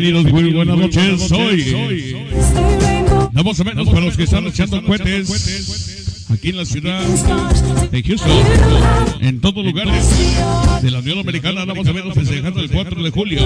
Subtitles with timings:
[0.00, 1.28] Bienvenidos, muy buenas noches.
[1.28, 2.16] Soy.
[3.34, 8.30] Vamos a menos para los que están echando cohetes aquí en la ciudad de Houston,
[9.20, 10.10] en todos lugares
[10.80, 13.42] de la Unión Americana, vamos a menos festejando el 4 de julio.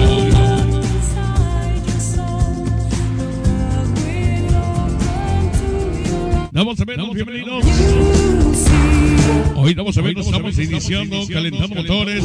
[6.53, 7.65] Vamos a menos, bienvenidos.
[9.57, 12.23] Hoy vamos a ver, estamos iniciando, calentando motores.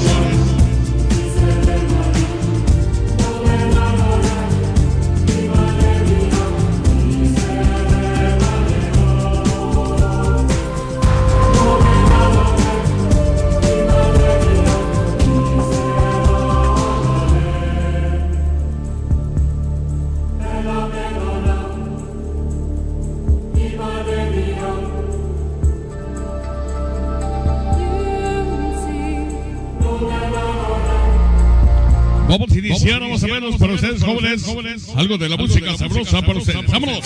[34.97, 36.67] Algo de la música sabrosa para ustedes.
[36.71, 37.05] ¡Vámonos!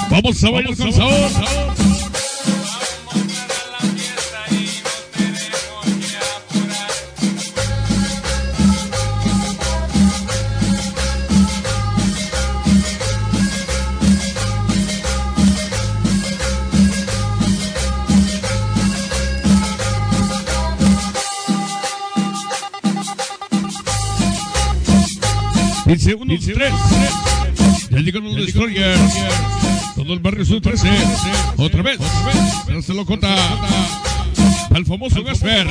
[0.10, 1.69] Vamos a bailar con sabor.
[25.90, 26.72] Dice uno, tres.
[27.90, 29.02] Ya llegaron los destroyers.
[29.96, 30.88] Todo el barrio sub 13.
[31.58, 32.00] Otra vez.
[32.68, 33.36] No se lo cota.
[34.70, 35.68] Al famoso Gasper.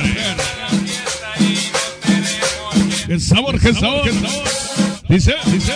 [3.07, 4.11] El sabor, que sabor.
[5.07, 5.73] Dice, dice.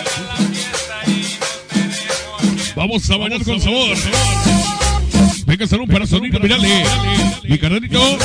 [2.76, 3.96] Vamos a bailar con sabor.
[5.46, 6.84] Venga, salud para sonido, mirale.
[7.44, 8.18] Mi carnalito.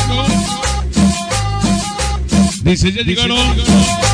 [2.62, 4.09] Dice, ya llegaron.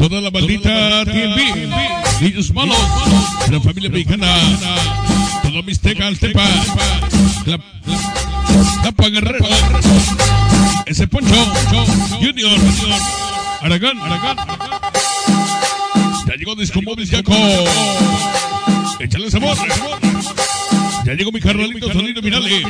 [0.00, 2.22] Toda la maldita TNB.
[2.22, 2.78] Niños malos.
[3.50, 4.34] La familia mexicana.
[5.42, 6.42] Todo Mixteca, Altepa.
[7.44, 9.44] La, la, Tapa Guerrero.
[10.86, 11.34] Ese Poncho.
[12.18, 12.58] Junior.
[13.60, 14.00] Aragán.
[14.00, 14.38] Aragán.
[16.26, 17.34] Ya llegó Disco Móvil Jaco.
[19.00, 19.54] Échale sabor.
[21.04, 22.62] Ya llegó mi carnalito sonido, mirale.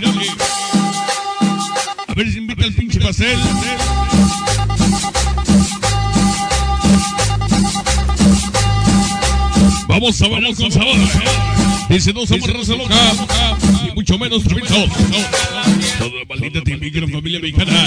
[2.08, 3.38] A ver si invita el pinche pastel.
[10.00, 10.96] Vamos a bailar con sabor.
[11.90, 12.96] Dice, no somos raza loca,
[13.84, 14.88] ni mucho menos trapitos.
[15.98, 17.86] Toda la maldita típica familia mexicana.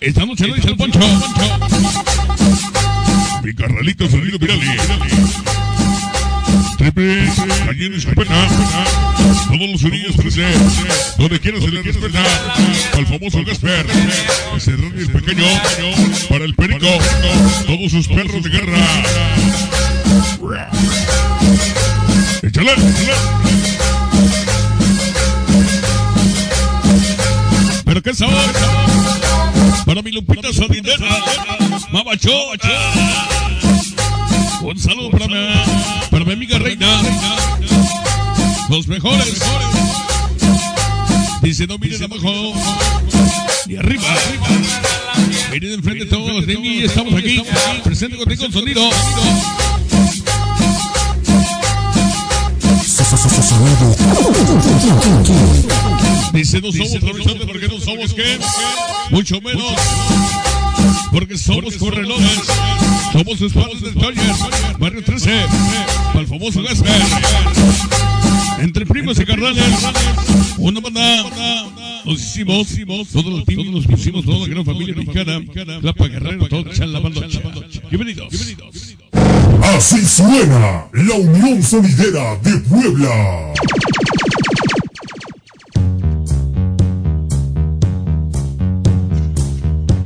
[0.00, 1.00] Esta noche lo dice el poncho.
[3.42, 4.66] Mi carnalito sonido virali.
[6.78, 7.30] Triple,
[7.66, 8.48] cayendo escopeta.
[9.48, 10.46] Todos los unidos 13.
[11.18, 12.24] Donde quieras se le respeta.
[12.94, 13.86] Al famoso Gasper.
[14.56, 15.44] Ese es pequeño.
[16.30, 16.88] Para el perico.
[17.66, 19.93] Todos sus perros de guerra.
[22.42, 23.14] Échale, échale.
[27.84, 28.34] Pero qué sabor.
[29.86, 31.06] Para mi Lupita Sonidera.
[31.92, 32.68] Mamachocha.
[34.62, 35.34] Un saludo para mi,
[36.10, 37.02] para mi amiga Reina.
[38.68, 39.40] Los mejores.
[41.42, 42.54] Dice, no miren abajo.
[43.66, 44.04] Ni arriba.
[45.52, 46.82] Miren enfrente todos de mí.
[46.82, 47.42] Estamos aquí.
[47.84, 48.90] Presente contigo el sonido.
[56.32, 58.38] Dice, no somos travisantes porque no somos qué.
[59.10, 59.64] Mucho menos.
[61.12, 62.40] Porque somos corredores.
[63.12, 64.34] Somos escuadros de Toyer.
[64.78, 65.30] Barrio 13.
[66.08, 67.02] Para el famoso Gasper.
[68.60, 69.64] Entre primos y carnales.
[70.58, 71.24] Una banda.
[72.04, 72.66] Nos hicimos.
[73.12, 74.24] Todos los teams nos pusimos.
[74.24, 75.40] Toda la gran familia mexicana.
[75.80, 76.43] Clapa Guerrero.
[79.76, 83.52] Así suena la Unión Sonidera de Puebla.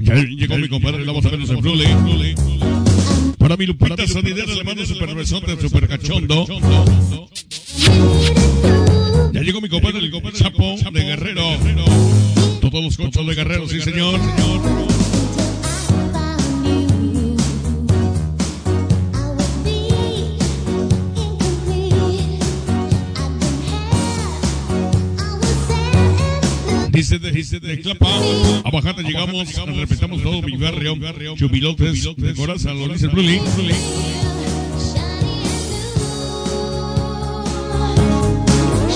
[0.01, 2.35] Ya llegó mi compadre, la vamos a vernos en Flule.
[3.37, 6.47] Para mi Lupita Sonidera le mando super besote, super cachondo.
[9.35, 11.43] Ya llegó mi compadre, el compadre Chapo de Guerrero.
[12.63, 14.19] Todos los cochos de Guerrero, sí señor.
[27.83, 28.07] Clapa,
[28.65, 30.95] a Bajata llegamos, respetamos todo mi barrio,
[31.37, 33.41] Chubilotes, de Coraza, lo dice Bruli.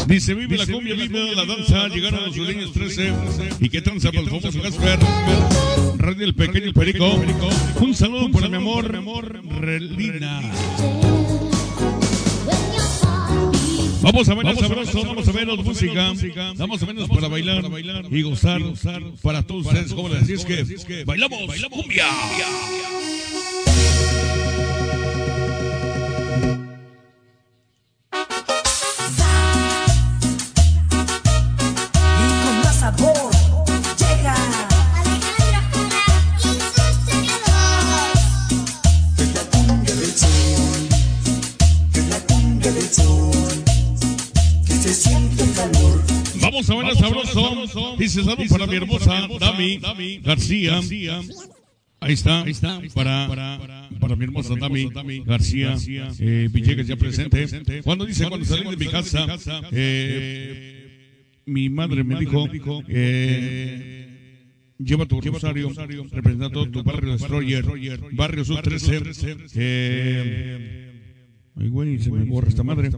[0.06, 3.14] Dice, vive la cumbia, vive la danza, llegaron los sureños 13
[3.60, 4.98] y qué tranza para el famoso Gasper,
[5.96, 7.18] Radio El Pequeño el Perico.
[7.80, 10.42] Un saludo para mi amor, Relina.
[14.02, 16.12] Vamos a ver sabroso, vamos a vernos música,
[16.56, 17.64] vamos a vernos para bailar
[18.10, 18.60] y gozar
[19.22, 20.22] para todos ustedes jóvenes.
[20.22, 22.06] Así es que bailamos, bailamos cumbia.
[48.02, 49.78] Dice saludos para mi hermosa Dami
[50.18, 50.80] García.
[52.00, 53.28] Ahí está, ahí está, para,
[54.00, 54.90] para, mi hermosa Dami
[55.24, 55.76] García,
[56.18, 57.80] eh, Villegas ya presente.
[57.84, 59.24] Cuando dice, cuando salí de mi casa,
[59.70, 62.48] eh, mi madre me dijo,
[62.88, 65.70] eh, lleva tu rosario,
[66.10, 67.64] representando tu barrio Destroyer,
[68.14, 69.00] barrio Sur 13,
[69.54, 70.92] eh,
[71.54, 72.90] ay güey, se me borra esta madre.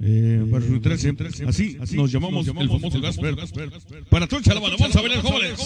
[0.00, 3.34] Eh, barrio Sur 13, así, nos llamamos el famoso Gasper.
[4.08, 5.58] Para Trocha la banda, vamos a ver el jóvenes.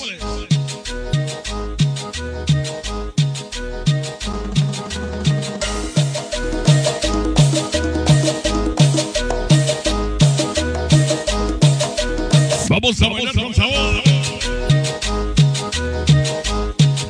[12.71, 14.03] Vamos a bailar con sabor.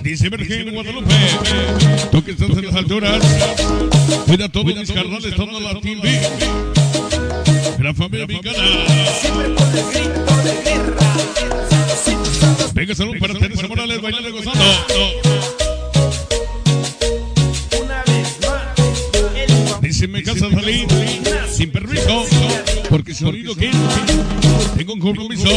[0.03, 1.15] Dice Virgen Guadalupe,
[2.11, 3.23] tú que estás en las alturas,
[4.27, 6.72] cuida todos mis carnales, toda la TV.
[7.83, 8.59] La familia mexicana.
[9.21, 9.55] siempre el
[9.91, 11.15] grito de guerra.
[12.75, 14.65] Venga, salud para Teresa Morales, bailando y gozando.
[17.83, 20.87] Una vez más, Dice, me casa salir
[21.51, 22.25] sin permiso,
[22.89, 23.73] porque si sonido que
[24.77, 25.49] tengo un compromiso,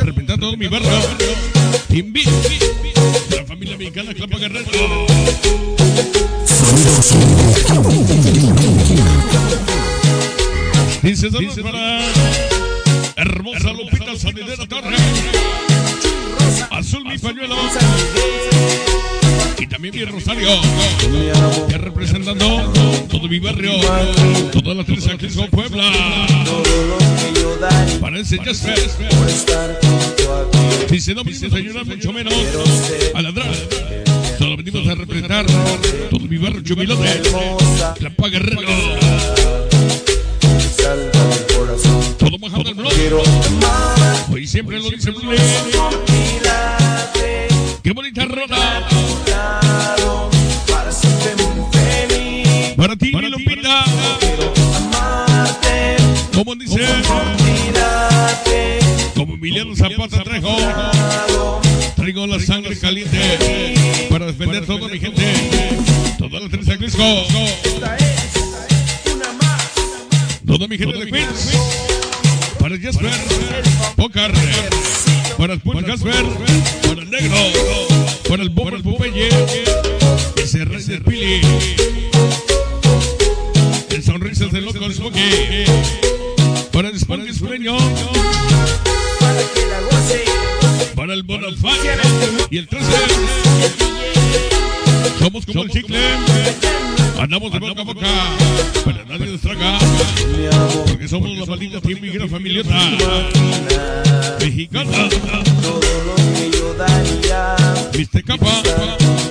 [0.00, 0.90] representar todo mi barrio.
[1.88, 2.30] Te invito,
[3.34, 5.06] la familia mexicana Clapa Guerrero.
[6.44, 8.69] Sonido, sonido.
[11.20, 12.00] Dice, saludos para
[13.16, 14.96] hermosa Lupita Sanidera Torre.
[16.70, 17.56] Azul mi pañuelo.
[19.58, 20.48] Y también mi Rosario.
[21.68, 22.72] Que representando
[23.10, 23.72] todo mi barrio.
[24.50, 25.92] Todas las tres aquí son Puebla.
[26.46, 28.50] Que Parece a ti.
[30.90, 32.34] Dice, no a ayudar mucho menos
[33.14, 33.54] a ladrar.
[34.38, 35.44] Solo venimos a representar
[36.08, 37.20] todo mi barrio Chumilote.
[38.00, 39.39] La Paga Guerrero.
[41.56, 42.16] Corazón.
[42.18, 42.92] Todo bajando el blog.
[42.92, 45.30] Quiero amar, Hoy siempre lo dice Blue.
[47.82, 48.88] Qué bonita rola.
[50.68, 52.74] para siempre muy feliz.
[52.76, 53.84] Para ti, mi Lupita.
[54.20, 55.96] Quiero amarte,
[56.34, 56.86] Como dice,
[59.14, 60.56] como Emiliano Zapata Trejo.
[61.96, 65.34] Traigo la sangre caliente para defender toda mi gente.
[66.18, 67.04] Toda la Teresa Crisco.
[70.60, 71.52] Toda mi gente de Queens.
[72.58, 73.10] Para Jasper.
[73.96, 74.30] Pocar.
[75.38, 76.26] Para el Punch Jasper.
[76.82, 77.36] Para el Negro.
[78.28, 79.30] Para el Bobo el Popeye.
[80.36, 81.40] Ese rey del Pili.
[83.88, 85.64] El sonrisas del loco Smokey.
[86.70, 87.78] Para el Smokey Sureño.
[89.18, 90.24] Para que la goce,
[90.94, 91.96] Para el Bonafide.
[92.50, 92.86] Y el 13.
[95.20, 95.98] Somos como el chicle.
[97.18, 98.99] Andamos de boca a boca.
[99.20, 99.78] Traga.
[100.36, 102.70] mi amor, Porque somos la maldita team y gran familiota.
[104.40, 105.08] Mexicana.
[105.62, 107.56] todo lo que yo daría.
[107.92, 108.62] Viste capa.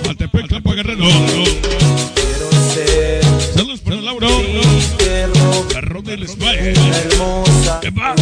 [0.08, 1.06] Altepec, Capa Guerrero.
[3.56, 4.28] Saludos para Lauro.
[5.74, 8.16] Carrón del hermosa, ¿Qué va?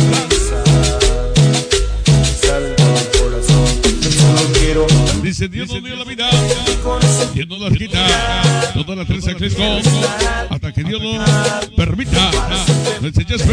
[5.37, 6.27] Dice Dios nos dio la vida.
[7.35, 8.71] Dios nos las quita.
[8.73, 9.61] Toda la trenza Cresco.
[10.49, 11.29] Hasta que Dios nos
[11.75, 12.31] permita.
[12.99, 13.45] No enseñes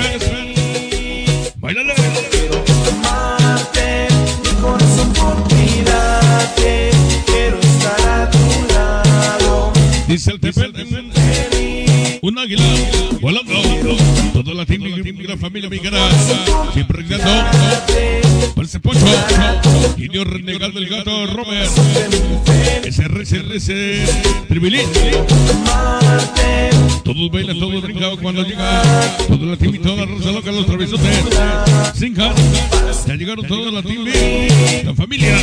[1.56, 1.92] Bailale.
[2.30, 4.08] quiero amarte,
[4.44, 6.90] mi corazón por ti date.
[7.26, 9.72] Quiero estar a tu lado.
[10.08, 10.72] Dice el Tepel.
[12.22, 12.64] Un águila
[13.20, 14.13] volando.
[14.44, 14.82] Toda la team,
[15.26, 15.98] la familia mexicana.
[16.74, 17.50] Siempre gritando.
[18.54, 19.06] Parece Poncho.
[19.96, 21.70] Indio renegado del gato Robert.
[22.84, 24.04] Ese
[24.46, 24.86] tribilín.
[27.04, 28.82] Todos bailan, todos brincan cuando llega.
[29.28, 31.24] Toda la team y toda la rosa loca, los traviesotes.
[31.94, 32.34] Sinja.
[33.06, 34.04] Ya llegaron toda la team,
[34.84, 35.36] la familia.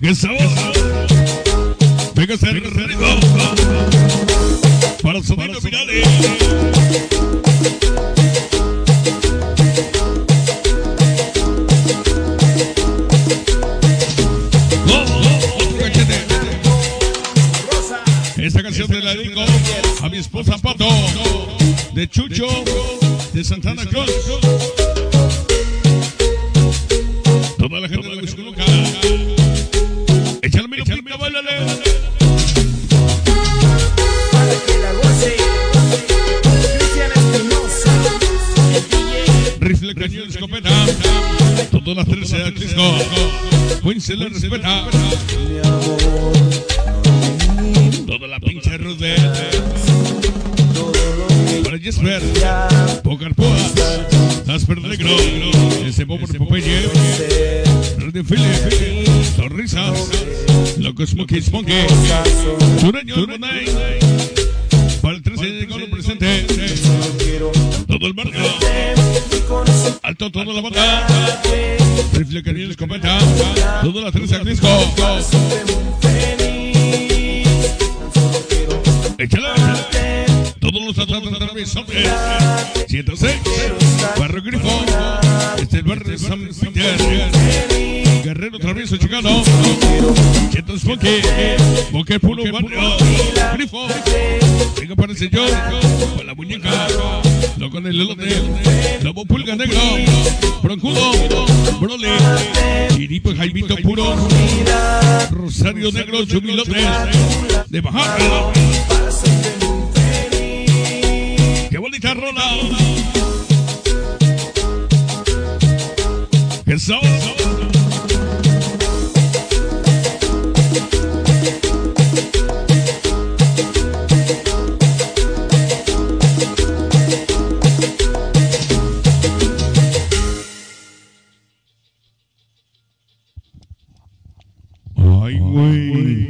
[0.00, 0.48] ¡Qué sabor!
[2.16, 3.99] Venga, ser rico.
[5.10, 6.06] Para subir los finales.
[15.56, 16.14] Otro cachete.
[18.36, 19.40] Esta canción te la dedico
[20.00, 20.86] a mi esposa Pato,
[21.92, 22.46] de Chucho,
[23.32, 24.12] de Santana Cruz.
[27.58, 28.09] Toda la gente
[41.90, 42.82] Todas las tres de Crisco.
[43.82, 44.86] Queen se respeta.
[48.06, 49.16] Toda la pinche rude.
[51.64, 52.22] Para Jesper.
[53.02, 53.56] Pocarpoa.
[54.46, 55.10] Asper Negro.
[55.84, 56.88] Ese Bobo Popeye.
[57.98, 59.34] Radio Philip.
[59.34, 60.10] Sonrisas.
[60.78, 61.86] Loco Smokey Smokey.
[62.78, 63.66] Sureño Monay.
[65.02, 66.46] Para el 13 de presente.
[67.88, 68.69] Todo el barrio.
[70.22, 71.38] Alto toda la banda.
[72.12, 73.18] Rifle Cañón Escopeta.
[73.80, 74.68] Todas las tres de Crisco.
[79.16, 79.48] Échale.
[80.60, 81.66] Todos los atrasos de
[82.86, 83.34] 106.
[84.18, 84.84] Barrio Grifo.
[85.56, 88.22] Este es el barrio de San Peter.
[88.22, 89.42] Guerrero Travieso Chicano.
[90.50, 91.22] Cheto Smokey.
[91.92, 92.96] Boque Puro Barrio.
[93.54, 93.86] Grifo.
[94.78, 95.48] Venga para el señor.
[96.14, 96.34] Con la
[97.80, 99.00] con el elote.
[99.02, 99.80] Lobo Pulga Negro.
[100.62, 101.12] Broncudo.
[101.80, 102.08] Broly.
[102.98, 104.16] Iripo Jaimito Puro.
[105.30, 106.24] Rosario Negro.
[106.26, 106.76] Chumilote.
[107.68, 108.52] De Bajaca.
[111.70, 112.44] ¡Qué bonita rola!
[116.66, 117.29] ¡Qué sabor!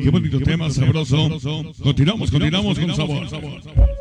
[0.02, 1.28] Qué bonito tema sabroso.
[1.82, 3.99] Continuamos, continuamos con sabor.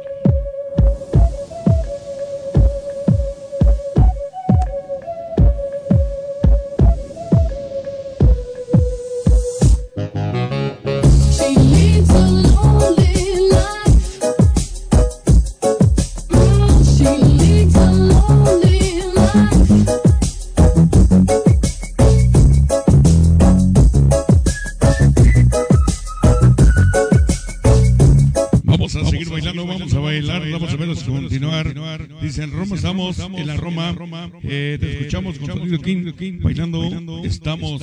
[34.44, 37.24] Eh, te escuchamos con Sonido King bailando.
[37.24, 37.82] Estamos.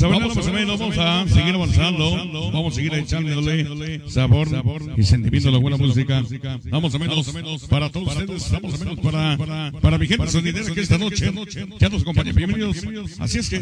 [0.00, 2.50] Vamos a o menos, vamos a seguir avanzando.
[2.52, 4.48] Vamos a seguir echándole sabor
[4.96, 6.22] y sentimiento a la buena música.
[6.64, 7.28] Vamos a menos
[7.68, 11.32] para todos ustedes, vamos a menos para, para mi gente sonidera que esta noche
[11.78, 12.32] ya nos acompaña.
[12.32, 12.78] Bienvenidos.
[13.20, 13.60] Así es que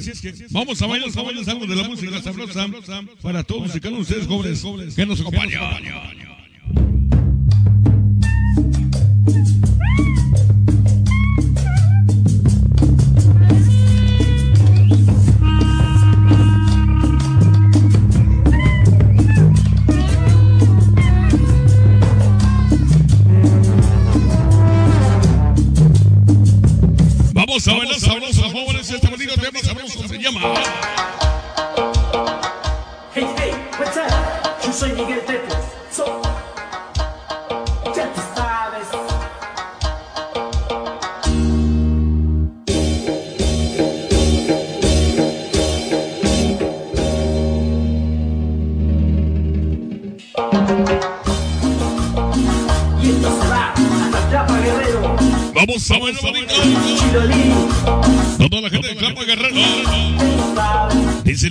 [0.50, 2.66] vamos a bailar, vamos a bailar algo de la música sabrosa
[3.20, 5.60] para todos y cada uno de ustedes jóvenes que nos acompañan.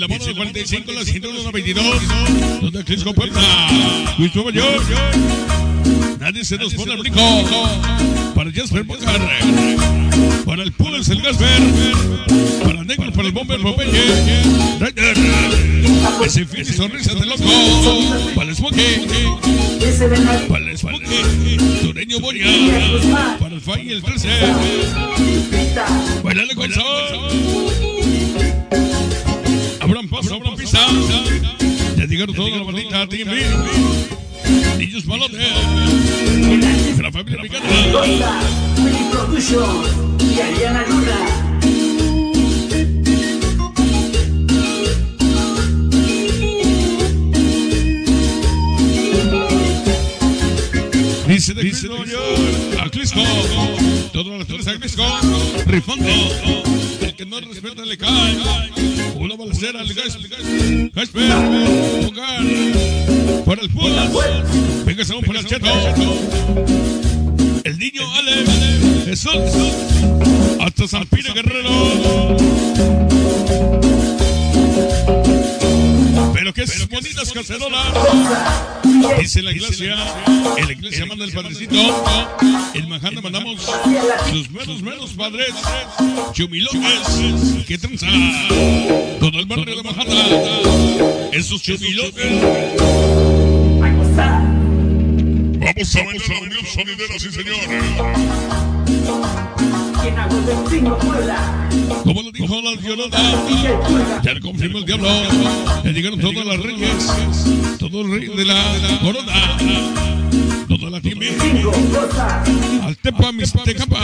[0.01, 1.85] La mano de 45, la 122.
[2.59, 3.39] Donde Crisco Puerta.
[4.17, 4.83] Luis Nueva York.
[6.19, 7.21] Nadie se nos pone el brinco.
[8.33, 9.21] Para Jasper Bocar.
[10.43, 11.61] Para el Pules, el Gasper.
[12.63, 14.41] Para Negro, para el Bomber Popeye.
[14.79, 15.17] Ryder.
[16.25, 17.43] Ese fin y sonrisa de loco.
[18.33, 19.05] Para el Smokey.
[20.49, 21.59] Para el Smokey.
[21.83, 22.47] Sureño Boria.
[23.39, 24.29] Para el Fay y el 13.
[25.51, 25.85] pita,
[26.23, 27.90] Bailale con sabor.
[32.27, 33.65] Llegaron.
[34.77, 35.05] Niños.
[36.97, 37.41] De la familia
[39.11, 41.51] Production y Ariana Luna.
[51.27, 51.61] Dice de.
[52.79, 53.21] A Clisco.
[54.13, 55.03] Todas las tres a Clisco.
[55.65, 56.05] Rifando.
[57.01, 59.00] El que no respeta le cae.
[59.41, 60.91] Balacera cae.
[60.93, 61.31] Casper.
[62.05, 62.43] Jugar.
[63.43, 63.91] Para el pool.
[64.85, 65.67] Venga, salón para el cheto.
[67.63, 68.45] El niño Ale.
[69.05, 69.33] Jesús.
[70.59, 73.00] Hasta San Pire Guerrero.
[76.41, 77.93] Pero que es bonitas cacerolas.
[79.19, 79.95] Dice la iglesia,
[80.57, 81.75] en la iglesia manda el padrecito,
[82.73, 83.61] el Majanda mandamos
[84.31, 85.53] sus menos menos padres,
[86.33, 88.07] chumilones, que tranza,
[89.19, 90.15] todo el barrio de Majanda,
[91.31, 91.61] esos
[93.97, 94.41] gozar,
[95.59, 97.59] Vamos a bailar la unión sonidera, sí señor.
[102.03, 105.07] Como lo dijo la Puebla, ya le confirmó el diablo,
[105.83, 107.13] ya llegaron todas las reyes,
[107.77, 109.57] todo el rey de la corona,
[110.67, 112.43] toda la Costa,
[112.83, 113.99] Altepa, Mixtecapa,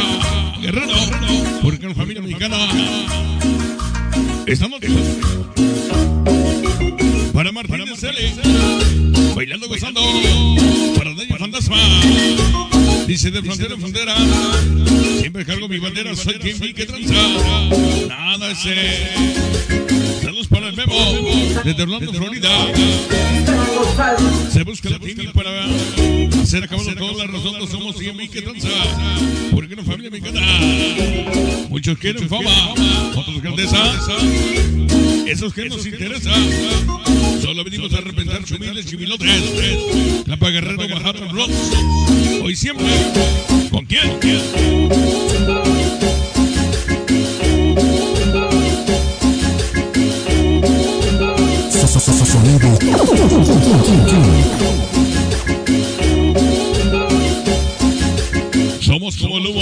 [0.62, 0.94] Guerrero,
[1.64, 2.58] porque la familia mexicana.
[4.46, 4.90] Esta noche.
[7.34, 8.34] Para Martínez Cele,
[9.36, 10.02] bailando, gozando.
[10.96, 11.78] Para Daño Fantasma.
[13.08, 14.16] Dice de frontera en frontera.
[15.20, 17.14] Siempre cargo mi bandera, soy quien vi que tranza.
[18.08, 19.87] Nada para
[20.68, 20.94] el Memo,
[21.64, 22.50] desde Orlando, Florida.
[24.52, 25.66] Se busca la timbre para
[26.42, 27.70] hacer acabado todas las razones.
[27.70, 28.68] Somos 100 mil que tranza.
[29.52, 30.42] Porque una familia mexicana.
[31.70, 32.74] Muchos quieren fama,
[33.16, 33.78] otros grandeza.
[35.26, 36.32] Esos que nos interesa.
[37.42, 39.44] Solo venimos a representar humildes chimilotes.
[40.26, 41.54] Capa Guerrero, Manhattan Rocks.
[42.44, 42.88] Hoy siempre.
[43.72, 44.20] ¿Con quién?
[45.46, 45.67] So-
[58.80, 59.62] Somos como el humo.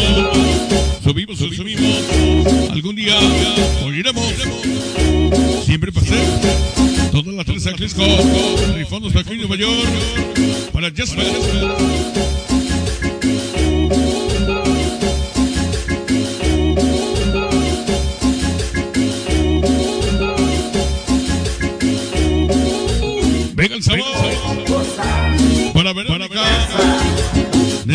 [1.04, 2.70] Subimos, subimos.
[2.70, 3.16] Algún día
[3.82, 4.24] moriremos.
[5.66, 6.16] Siempre pasé.
[7.12, 8.04] Todas las tres a Clisco.
[8.76, 10.72] Rifondos para Queen Nueva York.
[10.72, 12.35] Para Jasper.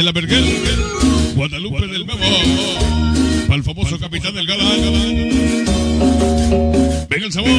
[0.01, 0.47] De la Berguel.
[1.35, 2.25] Guadalupe del Memo.
[3.47, 4.81] Para el famoso capitán del Galán.
[7.11, 7.51] Venga el sabor.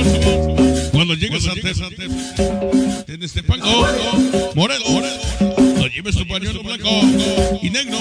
[0.91, 1.87] Cuando llegues a Tesa,
[3.09, 3.85] en este pango,
[4.55, 5.03] Morelo,
[5.77, 6.89] no lleves tu pañuelo blanco
[7.61, 7.99] y negro,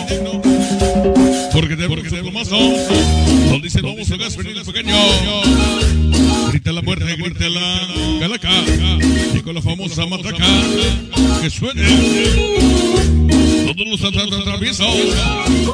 [1.52, 4.96] porque te porque te más no dice vamos a gas pequeño.
[6.50, 8.48] Grita la muerte, grita la calaca,
[9.50, 10.44] con la famosa matraca
[11.42, 11.82] que suene.
[13.74, 14.86] Todos los atra- atraviesos,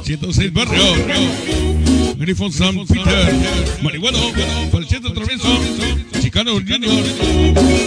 [0.02, 0.96] 106 barrios.
[2.16, 3.34] Grifón San Peter,
[3.82, 4.18] Marihuano,
[4.72, 5.48] Falchete Travieso,
[6.22, 7.04] Chicano Junior,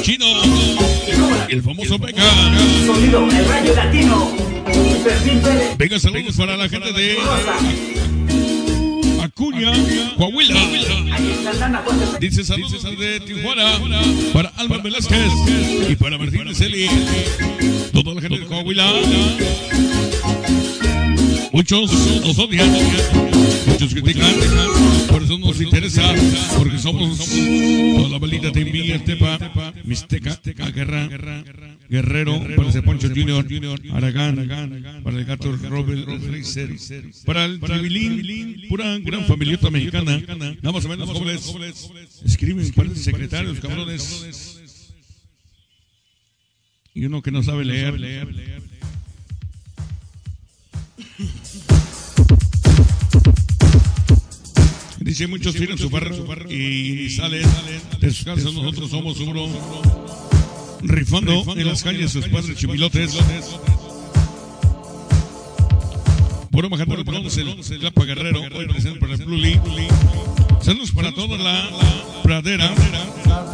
[0.03, 0.25] Chino,
[1.49, 2.21] y el famoso Beca.
[2.85, 4.31] sonido, el rayo latino.
[5.79, 7.17] Venga, saludos para la gente de
[9.39, 9.71] Acuña,
[10.17, 10.59] Coahuila.
[12.19, 13.71] Dice saludos de Tijuana
[14.33, 15.31] para Alma Velázquez
[15.89, 16.89] y para Martín Celi.
[17.93, 18.91] Toda la gente de Coahuila.
[21.53, 22.69] Muchos nos odian,
[23.67, 24.33] muchos critican,
[25.09, 26.13] por eso nos interesa,
[26.57, 30.39] porque somos toda la maldita de mi Estepa, Mixteca,
[30.71, 31.07] Guerra,
[31.89, 33.45] Guerrero, para ese Poncho Junior,
[33.91, 36.69] Aragán, para el gato Robert Reiser,
[37.25, 41.53] para el Tribilín, pura gran familieta mexicana, nada más o menos jóvenes,
[42.25, 44.61] escriben para secretarios, cabrones,
[46.93, 48.27] y uno que no sabe leer.
[55.19, 56.15] Dice muchos tienen su farra
[56.49, 57.45] y salen
[57.99, 58.53] de sus casas.
[58.53, 59.49] Nosotros somos uno
[60.81, 63.17] rifando en las calles sus padres chimilotes.
[66.49, 69.59] Puro Majadero Bronce, el Lapa Guerrero, hoy presente para el Blue Lee.
[70.61, 71.69] Saludos para toda la
[72.23, 72.73] pradera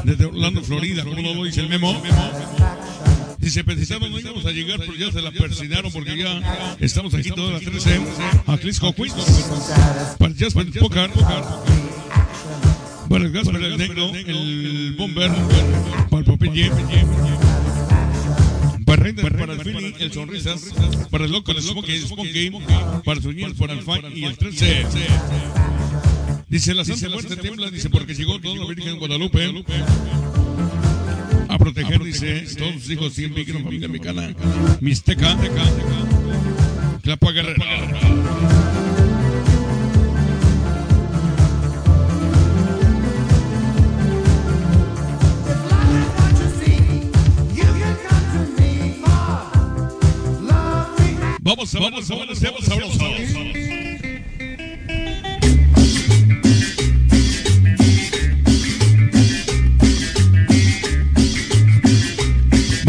[0.04, 2.00] desde Orlando, Florida, como lo dice el memo.
[3.46, 7.30] Dice, pensaban no íbamos a llegar, pero ya se la persinaron porque ya estamos aquí
[7.30, 8.02] todas las 13
[8.48, 9.14] a Clisco Queens.
[10.18, 11.12] Para el Jasper Pocar,
[13.08, 15.32] para el Gasper el Negro, el Bomber,
[16.10, 16.72] para el Popeye,
[18.84, 20.74] para Render, para el Philly, el Sonrisas,
[21.12, 22.52] para el Loco, el Smokey, el Smokey,
[23.06, 24.88] para Suñel, para el Fine y el 13.
[26.50, 29.54] Dice la Santa Muerte tiembla, dice porque llegó toda la Virgen Guadalupe
[31.56, 34.36] a proteger, dice, todos sus hijos siempre que familia mexicana,
[34.82, 35.38] Mixteca,
[37.02, 37.64] Clapa Guerrero.
[51.42, 53.75] Vamos a vamos a vamos a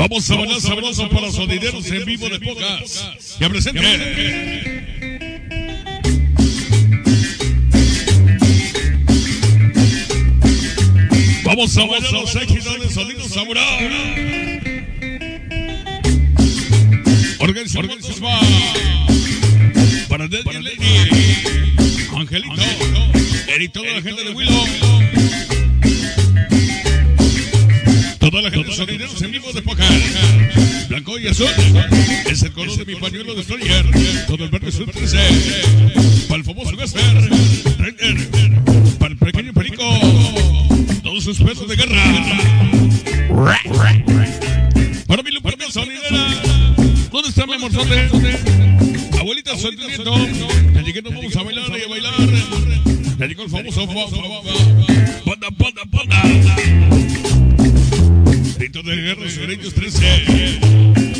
[0.08, 3.36] vamos a bailar sabroso para los sonideros en vivo de pocas.
[3.40, 3.80] Ya presente.
[11.44, 14.60] Vamos a bailar los éxitos de sonido samurai.
[17.38, 18.40] Organiza, va.
[20.08, 20.44] Para Dead.
[22.14, 22.54] Angelito.
[23.58, 25.55] Y toda la gente de Willow.
[28.36, 29.88] Toda la gente de sonideros en vivo de Poca.
[30.90, 31.48] Blanco y azul.
[32.30, 33.86] Es el color de mi pañuelo de Stroyer.
[34.26, 35.16] Todo el verde sur 13.
[36.28, 37.30] Para el famoso Gasper.
[38.98, 39.82] Para el pequeño perico.
[41.02, 42.02] Todos sus pesos de guerra.
[45.06, 46.28] Para mi Lupita sonidera.
[47.10, 47.72] ¿Dónde está mi amor?
[47.72, 48.38] ¿Dónde?
[49.18, 50.14] Abuelita, soy tu nieto.
[50.74, 52.12] Ya llegué, nos vamos a bailar y a bailar.
[53.18, 53.86] Ya llegó el famoso
[55.24, 56.65] Panda, panda, panda.
[58.66, 60.58] Grito de guerra, sureños 13.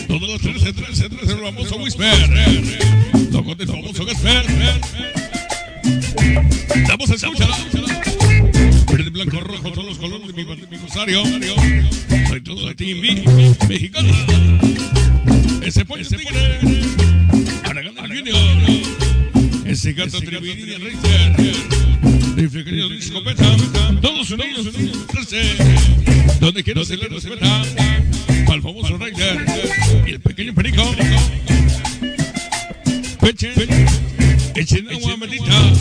[0.09, 2.29] Todos los 13, 13, 13, el famoso Whisper.
[3.31, 4.45] Loco del famoso Gasper.
[6.89, 7.49] Damos a escuchar.
[8.93, 11.23] Verde, blanco, rojo, todos los colores de mi, de mi rosario.
[12.27, 14.13] Soy todo de Team B, mexicano.
[15.63, 16.59] Ese pollo ese tigre.
[17.63, 18.39] Aragán Junior.
[19.65, 21.37] Ese gato trividia Richter.
[22.35, 23.57] Rifle querido de escopeta.
[24.03, 24.67] Todos unidos.
[25.13, 26.16] 13.
[26.47, 27.65] Donde quiero se le respeta.
[28.45, 29.45] Para el famoso Rider.
[30.07, 30.81] Y el pequeño perico.
[33.21, 33.53] Peche.
[34.55, 35.73] Echen agua bendita.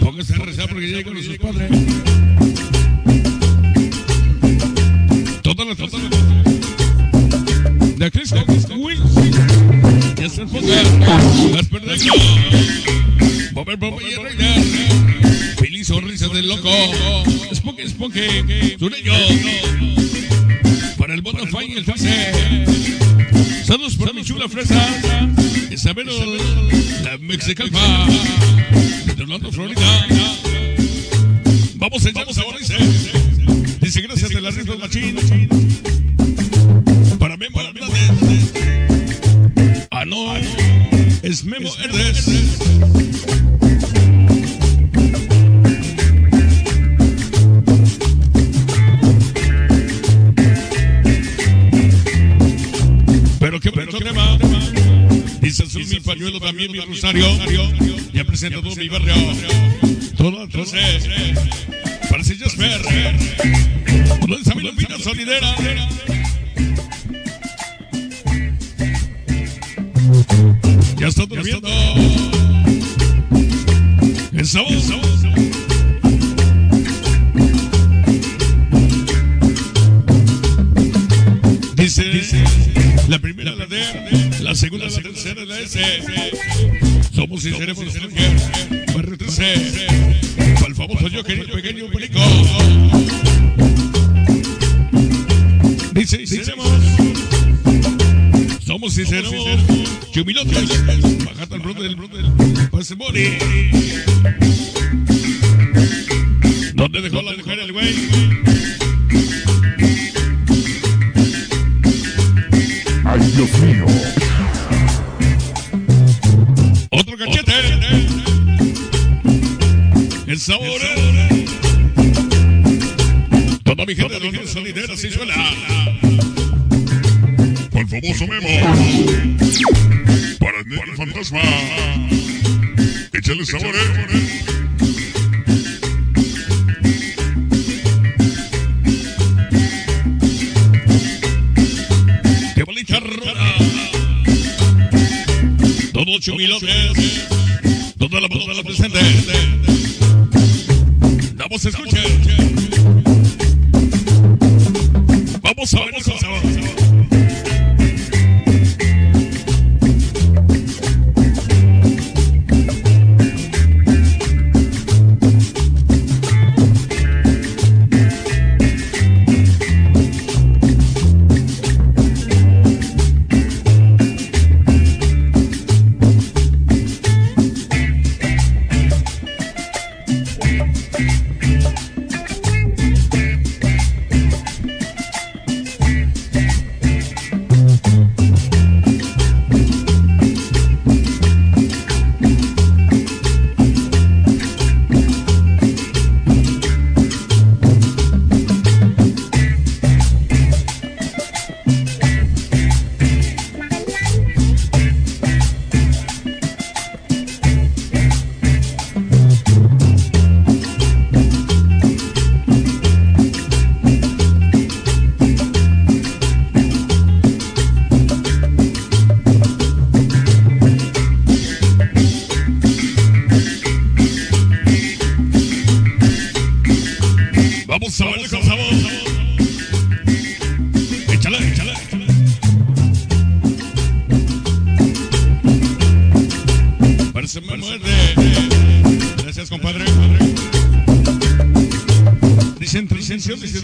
[0.00, 1.70] Póngase a rezar porque ya llegan sus padres.
[5.42, 6.02] Todas las todas
[8.02, 9.02] de Crisco, Wings,
[10.18, 10.84] y es el poder,
[11.54, 12.02] las perdidas,
[13.52, 16.68] Bober, Bober y Reiner, feliz sonrisa del loco,
[17.54, 19.12] Spooky, Spooky, sureño,
[21.52, 22.64] para el Fase,
[23.66, 24.82] saludos para mi chula fresa,
[25.70, 26.12] Isabelo,
[27.04, 28.06] la Mexicalpa,
[29.14, 29.81] de Orlando, Florida,
[58.42, 59.01] Ya presenta todo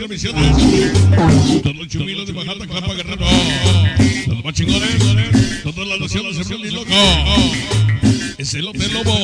[0.09, 1.63] misiones.
[1.63, 3.27] Todos los chumilos de Bajata, Capa, Guerrero.
[4.25, 5.63] Todos Los más chingones.
[5.63, 6.91] Todas las naciones se vuelven loco.
[8.39, 9.18] Es el hombre lobo.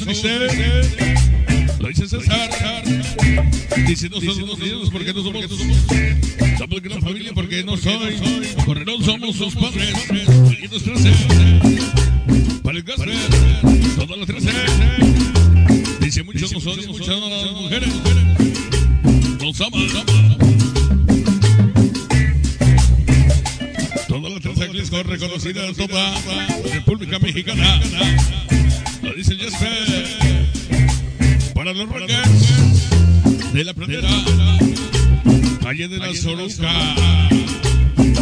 [0.00, 0.29] Anthony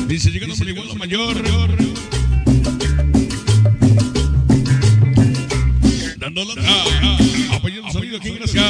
[0.06, 1.36] Dice, llegando por igual mayor.
[6.16, 6.52] Dando la
[7.54, 8.64] apoyando el sonido aquí, gracias.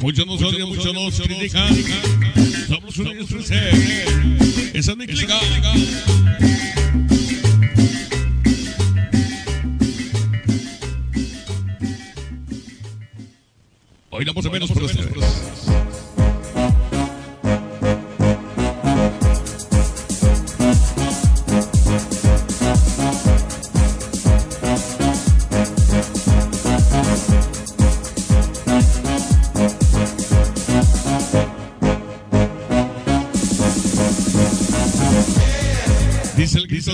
[0.00, 2.07] Muchos nos odian, muchos nos critican.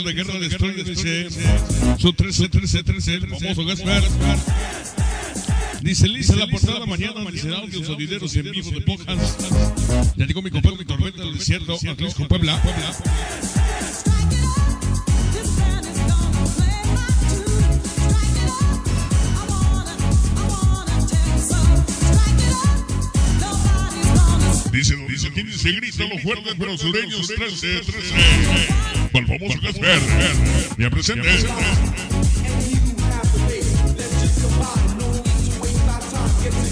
[0.02, 0.74] De guerra de Strong
[2.00, 4.02] Son 13, 13, 13, el famoso Gaspar.
[5.82, 9.36] Dice Lisa, la portada mañana amanecerá audios sonideros en vivo de Pojas.
[10.16, 12.60] Ya llegó mi compadre Tormenta del Desierto, Atlisco, Puebla.
[24.72, 31.46] Dice, dice, quien se grita los fuerte, pero sureños 13, 13 el famoso que es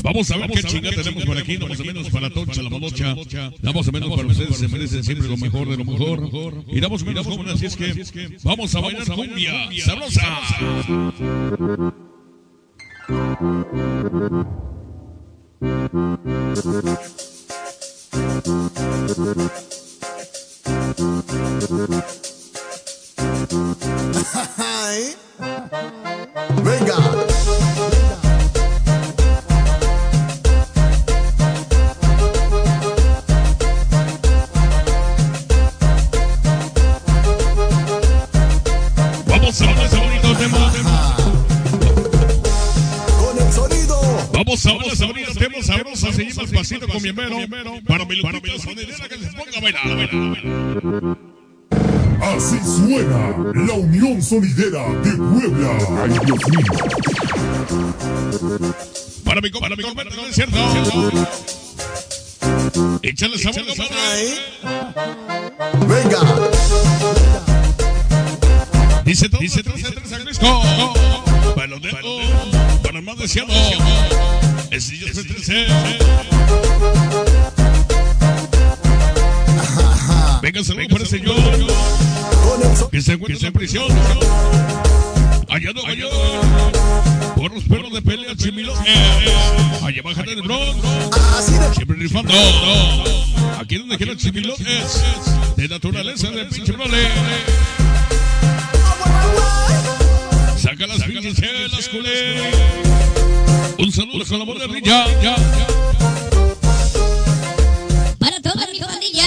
[0.02, 3.14] Vamos a ver qué chingada tenemos por aquí, no más menos para Toncha, la Malocha.
[3.60, 6.64] Damos a menos para ustedes, se merecen siempre lo mejor de lo mejor.
[6.66, 9.52] Y damos menos como así es que vamos a bailar cumbia,
[9.84, 10.22] sabrosa.
[21.72, 22.31] Thank.
[26.64, 26.96] Venga.
[39.26, 41.16] Vamos a bailar ese bonito tema.
[43.18, 44.00] Con el sonido.
[44.32, 46.10] Vamos a bailar ese bonito tema sabroso.
[46.10, 47.36] Seguimos pasito con mi mero.
[47.86, 51.31] Para mi lupita sonidera que les ponga a bailar.
[52.22, 55.76] Así suena la Unión Sonidera de Puebla.
[56.02, 56.72] Ay, Dios mío.
[59.24, 60.56] Para mi compa, para mi compa, no es cierto.
[63.02, 63.62] Échale sabor.
[64.12, 64.38] Ay.
[65.88, 66.20] Venga.
[69.04, 70.62] Dice todo, dice todo, dice todo, Jalisco.
[71.56, 72.00] Para los dedos,
[72.82, 73.04] para el
[80.42, 81.36] Venga, saludos para el señor
[82.90, 83.86] que se encuentra en prisión.
[85.48, 88.76] Allá no Nueva Por los perros de pelea chimilos.
[89.82, 90.84] Allá baja de Bronx.
[91.38, 91.74] Así de.
[91.74, 92.32] Siempre rifando.
[93.60, 95.02] Aquí donde quiera chimilotes.
[95.56, 96.74] De naturaleza de pinche.
[100.56, 102.50] Saca las pinches chelas, culé.
[103.78, 105.06] Un saludo con la modernilla.
[105.22, 105.36] Ya, ya.
[108.18, 109.21] Para toda mi pandilla,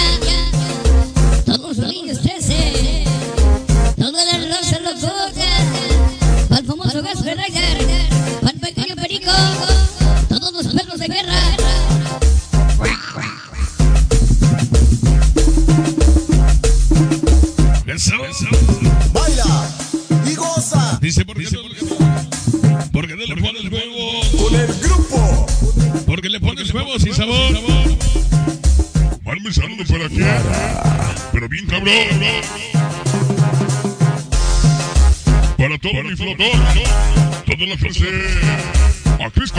[6.58, 8.08] el famoso gas Rider,
[8.40, 9.30] para el pequeño perico,
[10.28, 11.56] todos los perros de guerra.
[17.86, 18.12] Eso.
[19.12, 19.70] Baila
[20.26, 21.44] y goza Dice porque
[23.16, 24.20] le pones huevo.
[24.38, 25.46] con el grupo.
[26.06, 27.52] Porque le pones huevos y sabor.
[29.24, 29.40] Para
[30.06, 30.20] aquí.
[31.32, 32.85] Pero bien cabrón.
[35.66, 36.60] Para todo mi flotón.
[37.44, 38.06] Toda la clase.
[39.18, 39.58] A Crisco.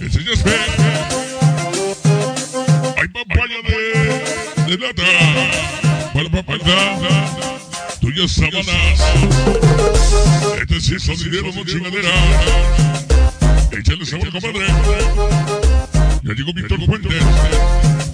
[0.00, 0.56] El señor Fe.
[2.96, 5.02] Hay papaya de, de nata.
[6.14, 6.98] Para papaya.
[8.00, 9.00] Tuyas sábanas.
[10.60, 12.10] Este sí es sonidero, no chingadera.
[13.72, 14.66] Échale sabor, compadre.
[16.22, 18.05] Ya llegó Víctor Fuentes.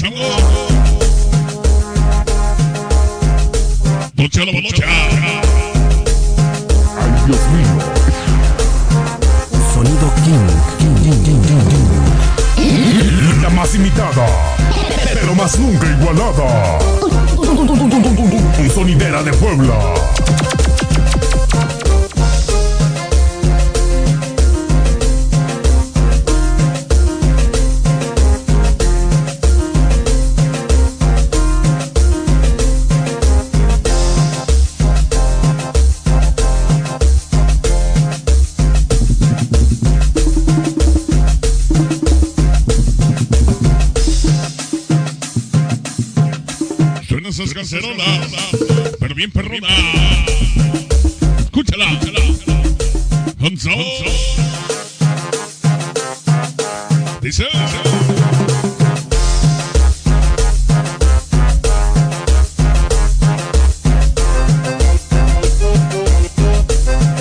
[0.00, 0.12] Noche
[4.40, 4.84] a la balocha.
[6.96, 7.74] Ay, Dios mío.
[9.74, 10.48] Sonido King.
[10.78, 11.64] King, King, King, King,
[12.54, 13.42] King.
[13.42, 14.26] La más imitada,
[15.14, 16.78] pero más nunca igualada.
[18.72, 19.74] Sonidera de Puebla.
[47.70, 48.30] Cacerolas,
[48.98, 49.68] pero bien perrona.
[51.38, 52.00] Escúchala,
[53.58, 53.84] sabor.
[57.20, 57.44] Dice.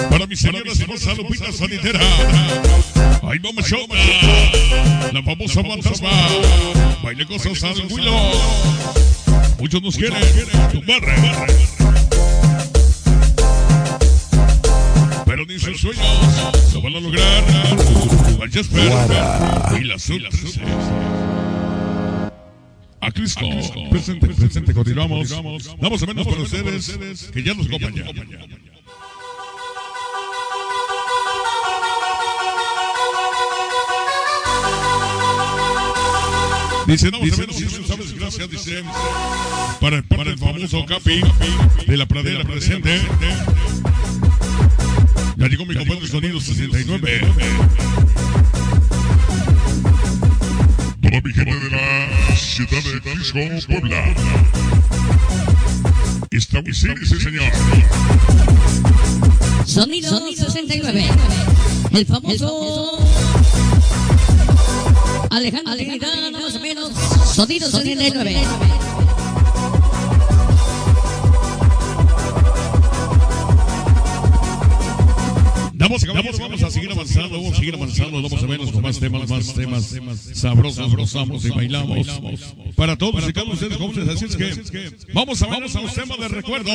[0.09, 1.99] Para mi señora esposa Lupita Sanitera.
[3.23, 3.85] Ahí vamos, show.
[5.11, 6.09] La famosa fantasma.
[7.03, 7.96] Baile cosas al.
[9.67, 10.23] Muchos nos quieren
[10.71, 11.01] tumbar.
[15.25, 17.43] Pero ni sus sueños lo van a lograr.
[18.41, 20.25] Al y la azul.
[23.01, 23.49] A Crisco.
[23.89, 25.31] Presente, presente, continuamos.
[25.81, 28.07] Damos a menos para ustedes que ya nos acompañan.
[36.87, 37.96] Dice, no, dice, no,
[39.79, 41.21] para, para el famoso Capi
[41.87, 43.01] de la pradera presente.
[45.37, 47.21] Ya llegó mi compadre Sonido 69.
[51.01, 54.15] Toda mi gente de la ciudad de Jalisco, Puebla.
[56.31, 57.51] Estamos sí, sí, señor.
[59.65, 61.09] Sonido, 69.
[61.91, 62.99] El famoso
[65.29, 66.91] Alejandro Trinidad, más o menos.
[67.37, 68.35] Sonido 69.
[75.75, 78.99] Vamos, vamos, vamos a seguir avanzando, vamos a seguir avanzando, vamos a vernos con más
[78.99, 79.99] temas, más temas
[80.33, 82.07] sabrosos, gozamos y bailamos.
[82.75, 84.35] Para todos y cada ustedes jóvenes, así es
[84.71, 86.71] que vamos a, vamos a los temas de recuerdo.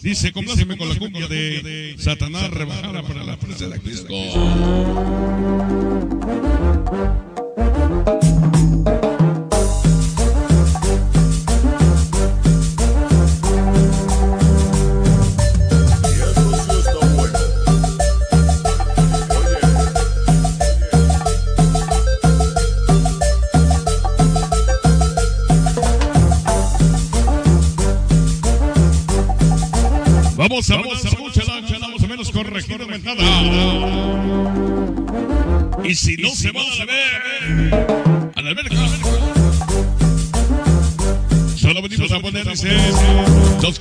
[0.00, 4.08] Dice, compláceme con la cumbia de Satanás rebajada para la presa de Cristo.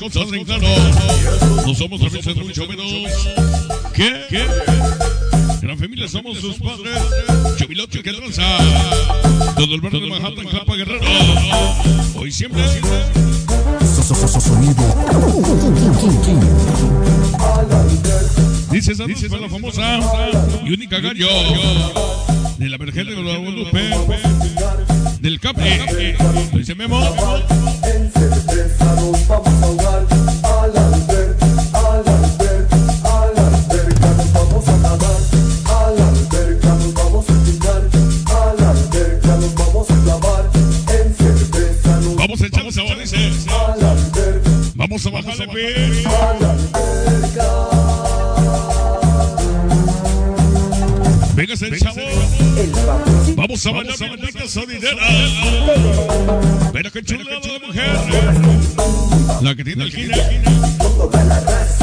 [0.02, 0.68] Cosas en claro.
[1.66, 2.92] No somos amigos mucho menos.
[3.94, 4.24] ¿Qué?
[4.30, 4.46] ¿Qué?
[5.62, 6.98] Gran familia somos sus padres.
[7.58, 8.44] Chubilote y que tranza.
[9.56, 11.06] Todo el barrio de Manhattan, Clapa Guerrero.
[12.16, 12.64] Hoy siempre.
[18.72, 20.00] Dice Santos fue la famosa
[20.66, 21.28] y única gallo
[22.58, 23.90] de la Virgen de Guadalupe
[25.20, 25.70] del Capri.
[26.54, 27.00] Dice Memo.
[57.18, 57.92] Chula la mujer.
[59.42, 59.86] La que tiene
[61.26, 61.81] la raza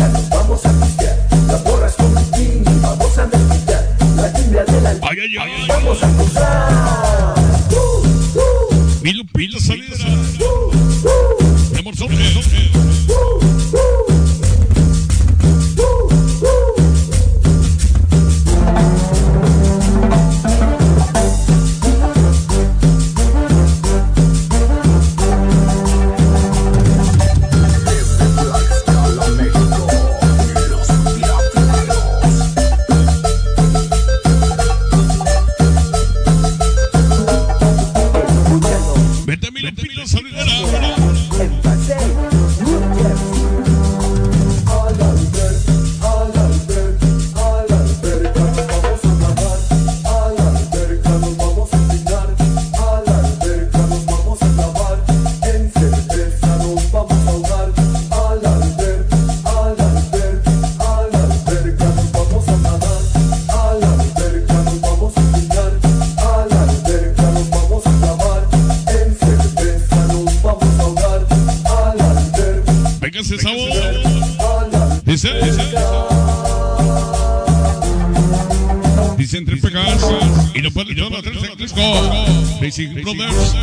[82.78, 83.54] Basic Brothers,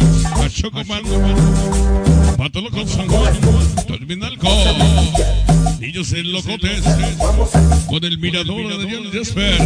[0.42, 1.04] a Chocoman,
[2.36, 3.34] Pato Loco San Juan,
[3.88, 4.50] Terminalco,
[5.80, 6.84] Niños en Locotes,
[7.88, 9.58] con el mirador de Daniel Jasper.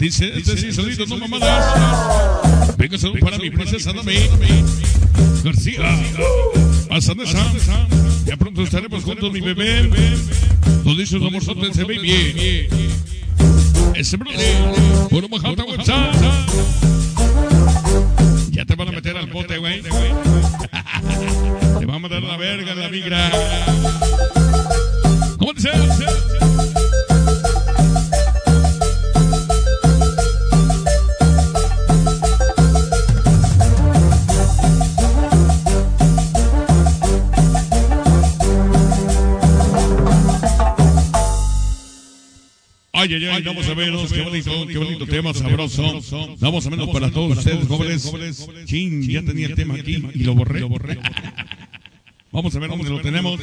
[0.00, 2.78] Dice, este sí, solito, no mamadas.
[2.78, 4.16] Venga, salud para mi princesa Nami
[5.44, 5.80] García.
[6.90, 7.46] A Sanesa.
[8.24, 9.90] Ya pronto estaremos juntos, mi bebé.
[10.86, 12.12] Los dichos amor son ese baby.
[12.12, 12.89] Ese
[18.50, 19.82] Ya te van a meter al bote, güey.
[21.80, 23.30] Te van a mandar a la verga, la migra.
[25.38, 25.70] ¿Cómo dice?
[43.10, 46.00] Ay, ay, ay, vamos a vernos, qué bonito, qué bonito tema sabroso.
[46.38, 48.08] Vamos a menos para todos ustedes, jóvenes.
[48.66, 50.60] Chin, ya tenía el tema aquí y lo borré.
[52.30, 53.40] Vamos a ver dónde lo tenemos.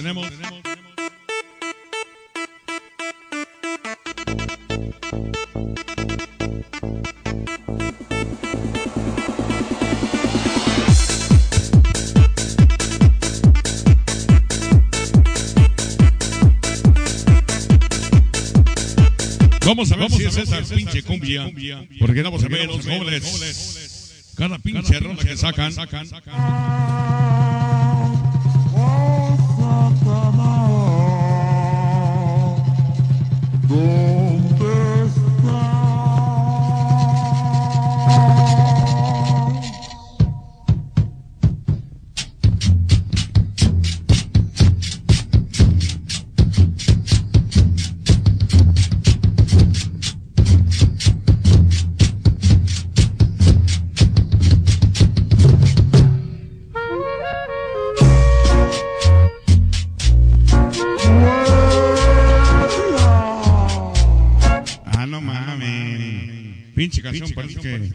[19.68, 21.52] Vamos a ver si es esa pinche cumbia.
[22.00, 24.34] Porque vamos a ver los jóvenes.
[24.36, 25.74] Cada pinche rola que sacan.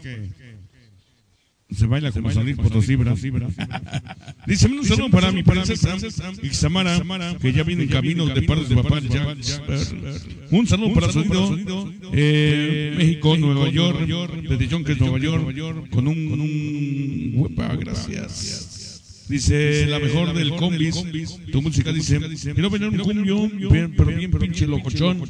[0.01, 0.43] Que
[1.75, 3.19] se baila como salir por los libras.
[4.47, 5.97] Dice un saludo para mi princesa
[6.41, 9.01] Ixamara, que ya viene en camino de parte de papá.
[10.51, 14.07] Un saludo para sonido eh, México, Nueva York,
[14.47, 18.72] desde es Nueva York, con un, con un huepa, gracias.
[19.27, 21.03] Dice la mejor del combis.
[21.51, 22.19] Tu música dice:
[22.53, 25.23] Quiero venir un cumbio, bien- pero bien pinche locochón.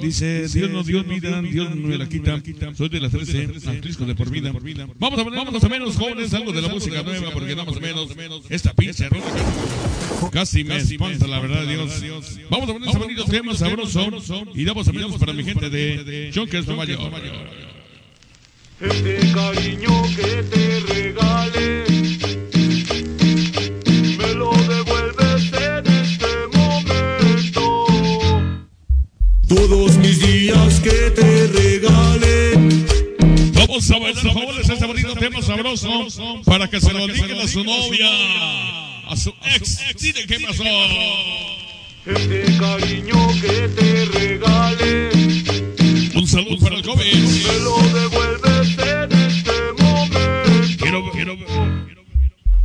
[0.00, 2.40] Dice: Dios no dio vida, Dios no me la quita.
[2.74, 4.52] Soy de las 13, actriz de por vida.
[4.98, 7.80] Vamos a poner más o menos jóvenes algo de la música nueva, porque más o
[7.80, 8.08] menos
[8.48, 9.08] esta pinche
[10.32, 12.36] casi me espanta, la verdad, Dios.
[12.50, 14.10] Vamos a poner ese bonito tema sabroso
[14.54, 16.30] y damos a menos para mi gente de
[16.66, 17.14] Nueva York.
[18.80, 21.84] Este cariño que te regale,
[30.10, 32.54] mis días que te regale,
[33.52, 35.88] Vamos a bailar, jóvenes, este bonito tema sabroso
[36.44, 38.08] para que se lo digan a su novia,
[39.06, 39.78] a su ex.
[40.00, 40.64] Dile qué pasó.
[42.06, 45.10] este cariño que te regale,
[46.16, 47.14] Un saludo para el COVID.
[47.14, 50.84] me lo devuelves en este momento.
[50.84, 51.36] Quiero, quiero,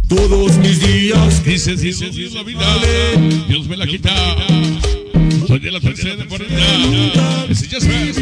[0.07, 2.65] Todos mis días que dice, dice, Dios la vida,
[3.47, 4.15] Dios me la quita.
[5.62, 7.45] Soy la tercera temporada.
[7.49, 8.14] Ese ya se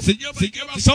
[0.00, 0.94] Se llama, ¿y qué pasó?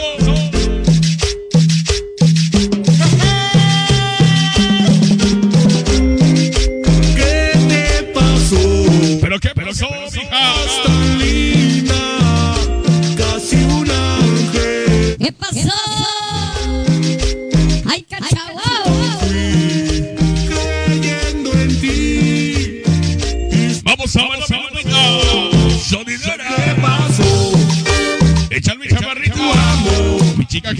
[30.62, 30.74] Chica.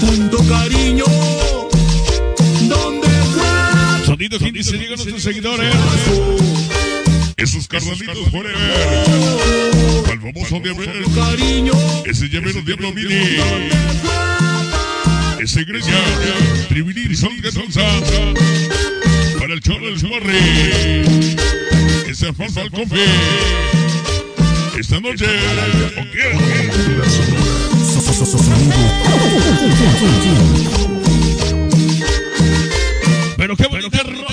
[0.00, 1.04] Tanto cariño.
[2.68, 4.06] ¿Dónde fue?
[4.06, 5.74] Sonido que dice llegan nuestros seguidores.
[7.36, 8.56] Esos carnalitos forever.
[10.10, 10.86] Al famoso diablo.
[11.14, 11.72] Cariño.
[12.04, 13.36] Ese llamero diablo mini.
[15.40, 15.98] Ese greña.
[16.68, 17.32] Tribilín y son.
[19.38, 21.02] Para el chorro del sumarre.
[22.08, 23.04] Ese alfalfa al confe.
[24.78, 25.26] Esta noche.
[25.98, 27.45] Ok.
[33.36, 34.26] Pero qué que rola.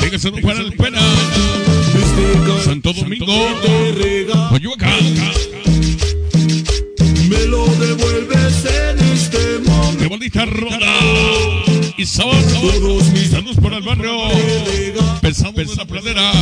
[0.00, 1.00] Fíjese para el pena.
[2.64, 3.34] Santo Domingo.
[4.50, 5.14] Coyoacán.
[7.28, 10.08] Me lo devuelves en este ¡Qué momento.
[10.08, 10.96] bonita rola!
[11.96, 14.16] Y Todos mis saludos para el barrio.
[15.20, 16.32] Pensamos en la pradera.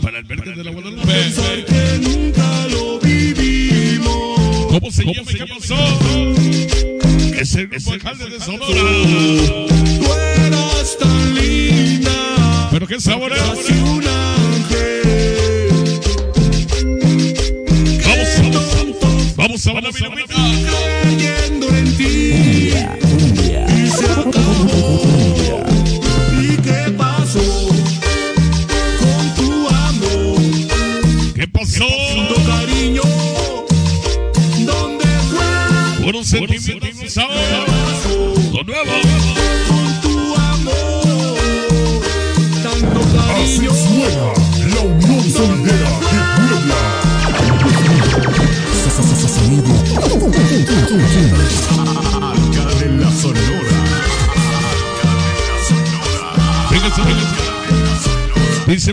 [0.00, 2.39] Para el verde de la Guadalupe.
[4.70, 5.30] ¿Cómo se llama?
[5.32, 5.74] ¿Qué pasó?
[7.40, 8.68] Es el grupo alcalde de Sonora.
[8.68, 10.12] Tú
[10.46, 12.68] eras tan linda.
[12.70, 13.70] Pero qué sabor es.
[13.80, 15.70] Un ángel.
[19.36, 20.26] Vamos, vamos a bailar, mira, mira.
[21.02, 21.49] creyendo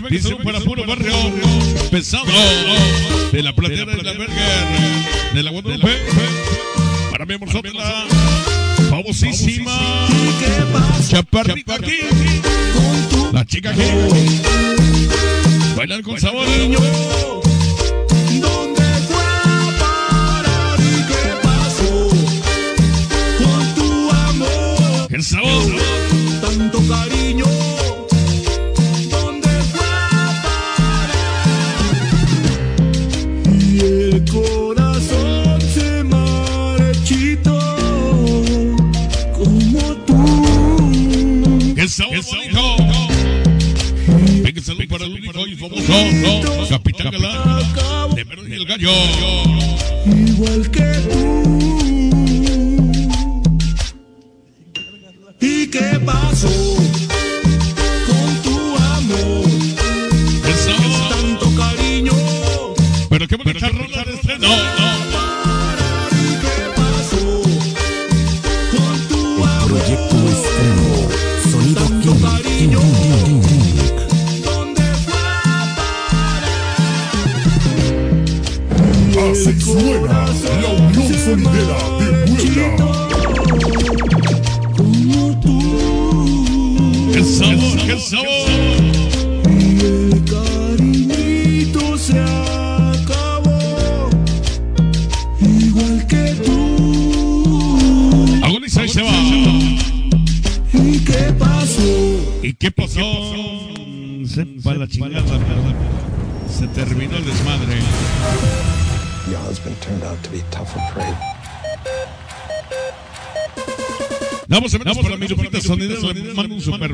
[0.00, 1.12] ven que saludo para puro barrio.
[1.90, 2.24] Pesado.
[3.32, 5.96] De la platera de la Berger, de la Guadalupe.
[7.10, 8.06] Para mi amor, de la
[8.90, 10.08] famosísima.
[11.08, 11.74] Chaparrita.
[11.74, 11.98] Aquí.
[13.32, 13.82] La chica aquí.
[15.76, 16.46] Bailar con sabor.
[45.76, 48.92] Famoso Capitán Galán de Verde y el Gallo.
[50.06, 50.87] igual que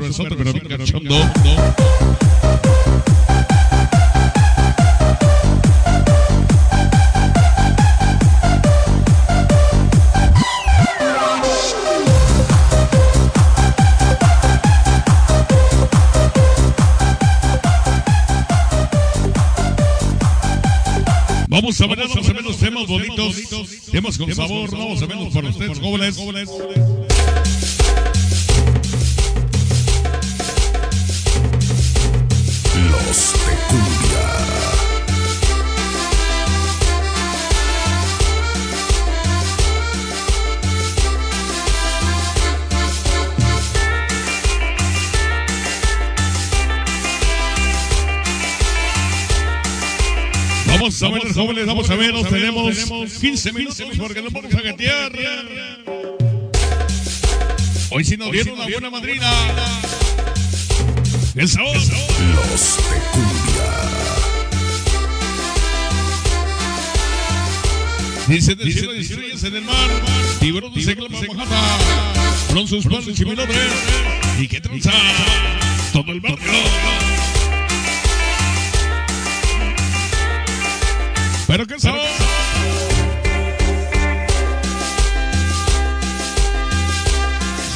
[0.07, 0.51] besote, pero
[51.05, 52.77] Vamos a ver, jóvenes, vamos a ver, nos tenemos
[53.19, 55.11] 15 minutos porque nos vamos a gatear.
[57.91, 59.31] Hoy sí nos dieron una buena madrina.
[61.35, 61.75] El sabor.
[61.75, 63.71] Los de cumbia.
[68.27, 69.89] Dice del cielo estrellas en el mar.
[70.39, 72.13] Tiburón de segla mamajata.
[72.51, 74.43] Con sus palos y.
[74.43, 74.91] Y que tranza.
[75.93, 76.94] Todo el barrio.
[81.55, 82.01] Pero qué sabor.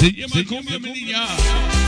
[0.02, 1.26] Se llama cumbia menilla.
[1.26, 1.79] Digan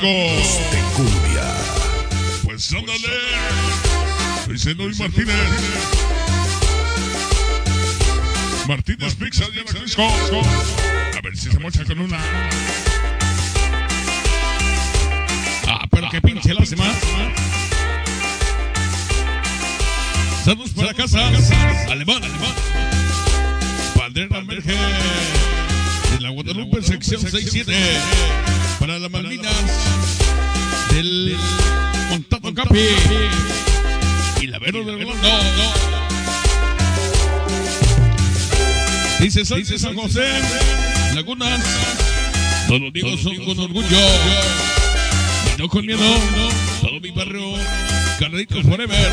[0.00, 0.70] Jalisco.
[0.70, 1.44] De cumbia.
[2.44, 2.98] Pues ándale.
[4.48, 5.36] Dice Noy Martínez.
[8.66, 10.02] Martínez Pizza de Jalisco.
[10.02, 12.18] A ver si se mocha con una.
[15.66, 16.94] Ah, pero qué pinche la semana.
[20.44, 21.28] Saludos para casa.
[21.90, 22.54] Alemán, alemán.
[23.96, 24.72] Bandera Merge.
[24.72, 27.72] De la Guadalupe, sección 67.
[28.90, 29.54] Para las Malvinas.
[30.90, 31.36] Del
[32.10, 32.80] Montato Capi.
[34.40, 35.28] Y la Vero del Mundo.
[39.20, 40.26] Dice San José.
[41.14, 41.64] Lagunas.
[42.68, 43.98] No lo digo son con orgullo.
[45.54, 46.00] Y no con miedo.
[46.80, 47.42] Todo mi barrio.
[48.18, 49.12] Carlitos Forever.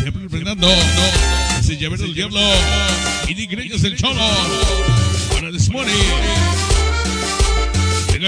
[0.00, 0.68] Siempre Fernando.
[1.60, 2.40] Ese llavero del diablo.
[3.28, 4.26] Y Nick Reyes el cholo.
[5.30, 5.92] Para Desmoni.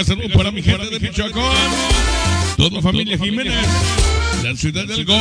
[0.03, 1.43] Salud para mi gente de Michoacán.
[2.55, 3.53] Toda familia Jiménez.
[4.43, 5.17] La ciudad del Go.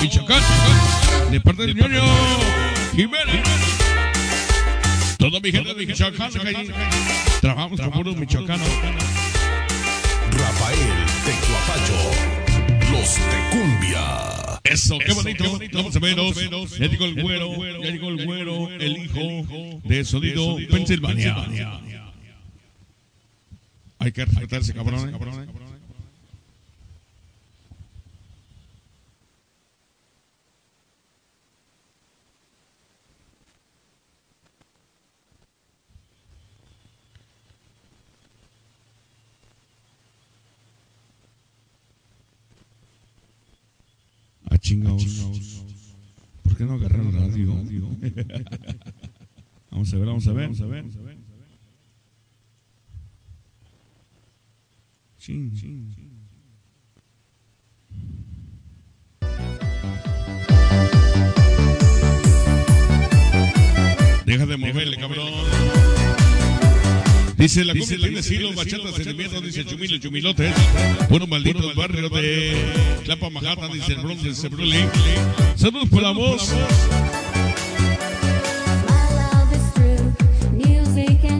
[0.00, 0.42] Michoacán.
[1.30, 2.02] De parte del ñoño.
[2.96, 3.42] Jiménez.
[5.18, 6.30] Toda mi gente de Michoacán.
[7.40, 8.68] Trabajamos con puros michoacanos.
[10.32, 10.78] Rafael
[11.26, 11.98] de Guapacho.
[12.92, 14.60] Los de cumbia.
[14.64, 15.58] Eso, qué bonito.
[15.74, 16.36] Vamos a verlos.
[16.78, 17.82] Ya llegó el güero.
[17.82, 18.70] Ya llegó el güero.
[18.80, 21.36] El hijo de Sonido, Pensilvania.
[24.04, 25.14] Hay que respetarse, cabrones.
[44.50, 45.02] A chingados.
[46.42, 47.54] ¿Por qué no agarraron radio?
[49.70, 50.84] vamos a ver, vamos a ver, vamos a ver.
[55.24, 55.94] Chin, chin.
[64.26, 65.32] Deja de moverle, cabrón.
[67.38, 70.54] Dice la cumbia tiene siglo, bachata, sentimiento, dice Chumilo, Chumilotes.
[71.08, 74.50] Uno maldito del barrio de Clapa Majata, dice el Bronx, dice.
[75.56, 76.52] Saludos por la voz.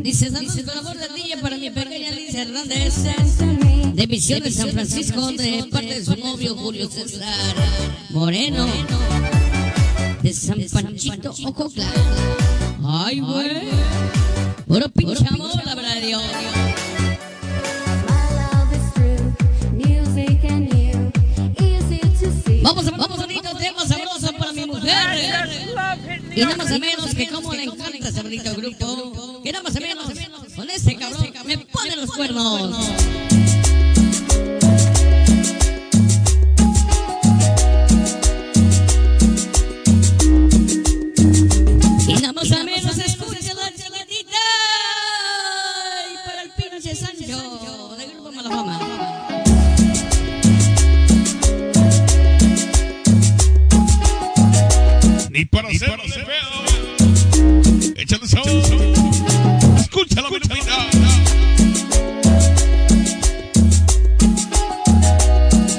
[0.02, 2.94] Dice, saludos por amor de niña para mi pequeña Alicia Hernández.
[3.94, 7.54] De Misión de San Francisco, de parte de su novio Julio César
[8.10, 8.66] Moreno.
[10.20, 11.86] De San Panchito, Ococla.
[12.84, 13.68] Ay, güey.
[14.66, 16.22] Puro pinche amor, la verdad, Dios.
[22.62, 25.48] Vamos a vamos a bonito tema sabroso para mi mujer.
[26.34, 29.40] Y nada más o menos que como le encanta ese bonito grupo.
[29.44, 30.06] Que nada más o menos
[30.56, 33.33] con ese cabrón me pone los cuernos.
[55.34, 57.94] Ni para hacer de pedo.
[57.96, 58.46] Échale sabor.
[59.80, 60.76] Escucha la melodía.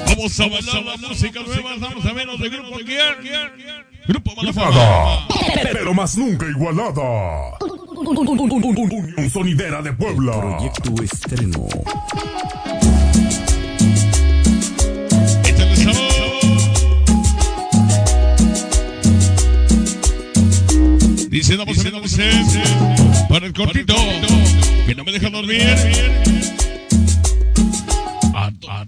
[0.08, 1.70] Vamos a bailar la música nueva.
[1.80, 3.50] Vamos a vernos de grupo quién.
[4.06, 5.26] Grupo Malafama.
[5.72, 7.56] Pero más nunca igualada.
[7.98, 10.38] Unión Sonidera de Puebla.
[10.38, 11.66] Proyecto estreno.
[21.36, 23.28] Dice, a ver.
[23.28, 23.94] Para el cortito.
[24.86, 25.68] Que no me deja dormir.
[28.34, 28.86] Ah, ah.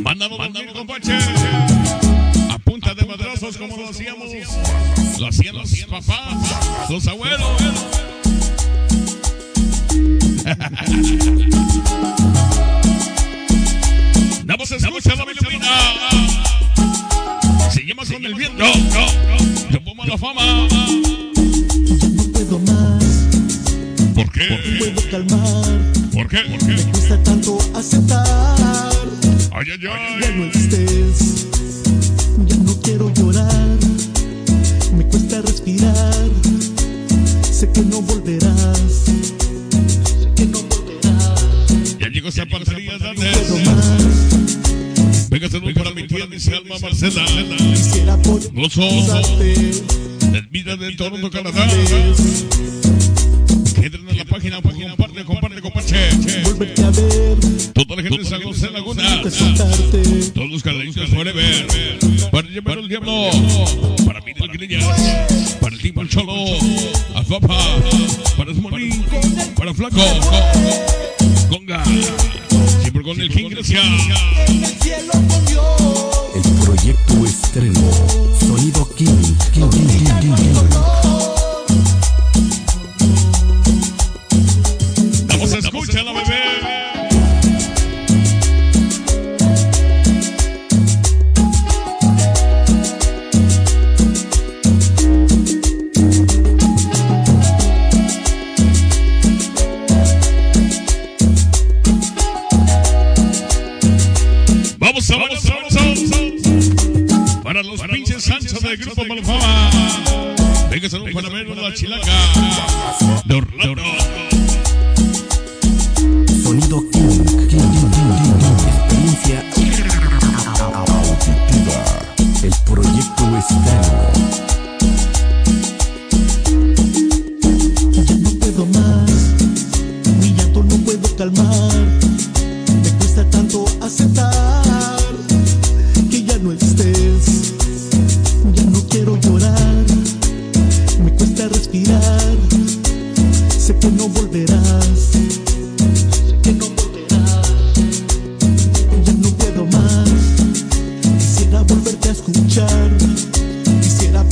[0.00, 1.18] Mándalo dormir, compadre.
[2.52, 4.28] A punta de madrazos como lo hacíamos.
[5.18, 7.62] Lo hacían los papás, los abuelos.
[14.70, 15.24] Escuchar la
[18.08, 18.08] melodía.
[18.08, 18.64] Se llama con el viento.
[19.70, 20.42] Yo pongo la fama.
[22.16, 23.04] No puedo más,
[24.14, 24.46] ¿Por qué?
[24.78, 25.64] puedo calmar,
[26.12, 26.38] ¿Por qué?
[26.38, 26.76] ¿Por qué?
[26.90, 28.92] cuesta tanto aceptar.
[29.52, 29.90] Ay, ay, Ya
[30.36, 30.50] no ay.
[30.54, 31.46] estés,
[32.46, 33.76] ya no quiero llorar,
[34.96, 36.14] me cuesta respirar.
[37.50, 41.44] Sé que no volverás, sé que no volverás.
[41.98, 43.28] Ya llegó esa parcería, No más,
[45.30, 45.74] Venga, saludos
[46.26, 47.24] dice Alma Marcela.
[48.22, 48.80] Poder Gozo.
[48.80, 49.54] besarte
[50.34, 51.64] Elvira de Toronto, Canadá.
[53.76, 55.94] Entren a la página, pues, comparte, comparte, comparte.
[57.72, 59.22] Toda la gente de San José Laguna.
[60.34, 61.66] Todos los canadienses forever.
[62.30, 63.30] Para llevar el diablo.
[64.04, 64.84] Para mí, Guilillas.
[65.60, 66.34] Para el tipo El Cholo.
[67.14, 67.58] A Papa.
[68.36, 69.04] Para Smolín.
[69.56, 70.02] Para Flaco.
[71.48, 71.82] Conga.
[73.08, 73.80] Con el King Gracia.
[76.34, 78.36] En el proyecto extremo.
[78.38, 79.06] Sonido King.
[79.54, 79.86] King, King,
[80.20, 80.77] King, King,
[111.70, 112.37] para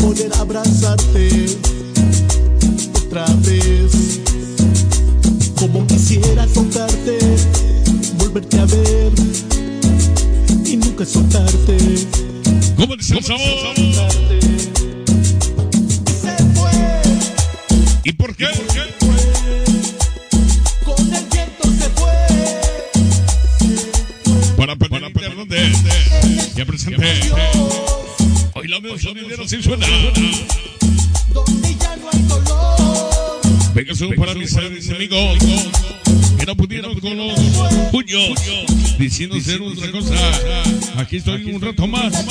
[0.06, 1.46] poder abrazarte
[2.94, 4.20] otra vez.
[5.56, 7.18] Como quisiera tocarte,
[8.16, 9.12] volverte a ver
[10.64, 11.76] y nunca soltarte.
[12.76, 13.40] ¿Cómo dice el sabor?
[13.74, 14.40] soltarte.
[16.22, 16.70] Se fue,
[18.04, 18.46] ¿Y por qué?
[20.84, 22.14] con el viento se fue.
[24.56, 25.76] Para Pedro Hernández.
[26.54, 27.55] Ya presente.
[28.76, 29.86] Hoy la veo sonidera sin suena.
[31.32, 33.40] Donde ya no hay dolor.
[33.74, 35.38] Venga, solo para mis amigos
[36.38, 37.40] que no pudieron con los
[37.90, 38.38] puños
[38.98, 40.14] diciendo ser otra cosa.
[40.98, 42.26] Aquí estoy un rato más.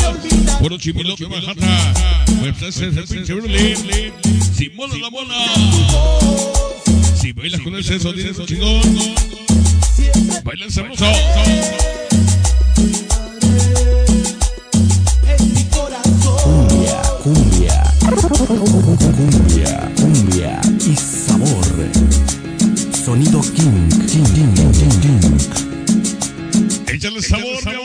[0.60, 1.94] Puro chimilote bajata.
[2.40, 3.78] Pues ese es el pinche Brulín.
[4.56, 5.48] Si mola la bola.
[7.20, 9.16] Si bailas con ese sonido chingón.
[10.44, 11.06] Bailan sabroso.
[18.22, 19.92] Cumbia.
[19.96, 21.66] Cumbia, y sabor.
[22.94, 23.90] Sonido King.
[24.08, 25.22] King, King, King, King.
[26.88, 27.85] Échale sabor, mi amor.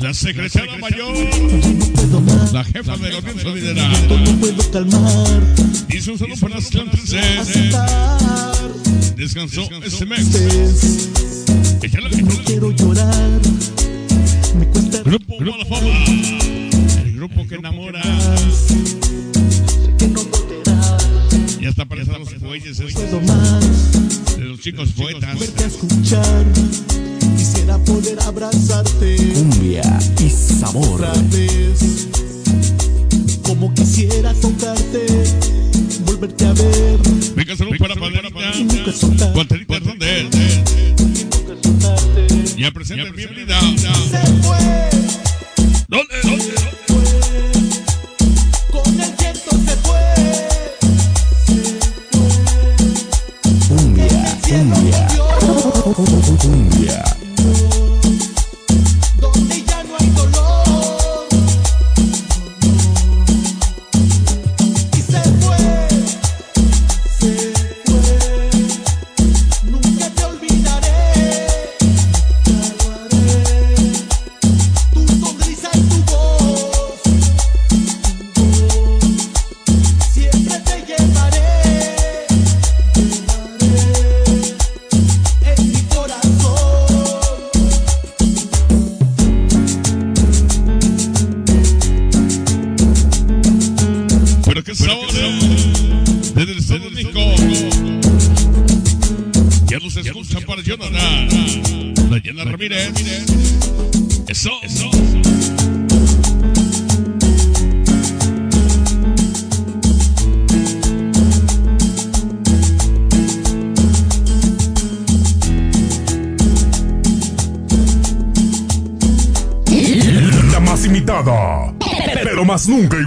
[0.00, 1.14] La secretaria mayor.
[2.52, 3.88] La jefa de la Sonidera.
[3.88, 5.40] Llanto no puedo calmar.
[5.88, 6.66] Hizo un saludo para las.
[6.66, 8.56] Aceptar.
[9.16, 10.26] Descansó este mes.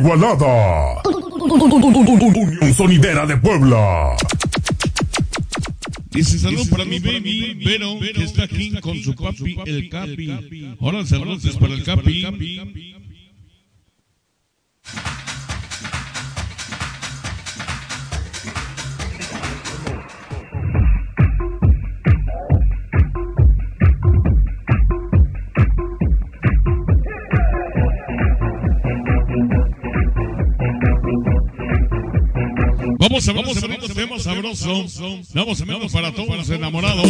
[0.06, 1.02] Igualada.
[1.04, 4.16] Unión Sonidera de Puebla.
[6.12, 10.76] Dice salud para mi baby Vero, que está aquí con su papi, el Capi.
[10.80, 12.85] Ahora saludos para el Capi.
[34.54, 35.22] Sabroso.
[35.34, 37.06] Vamos a menos para todos los enamorados.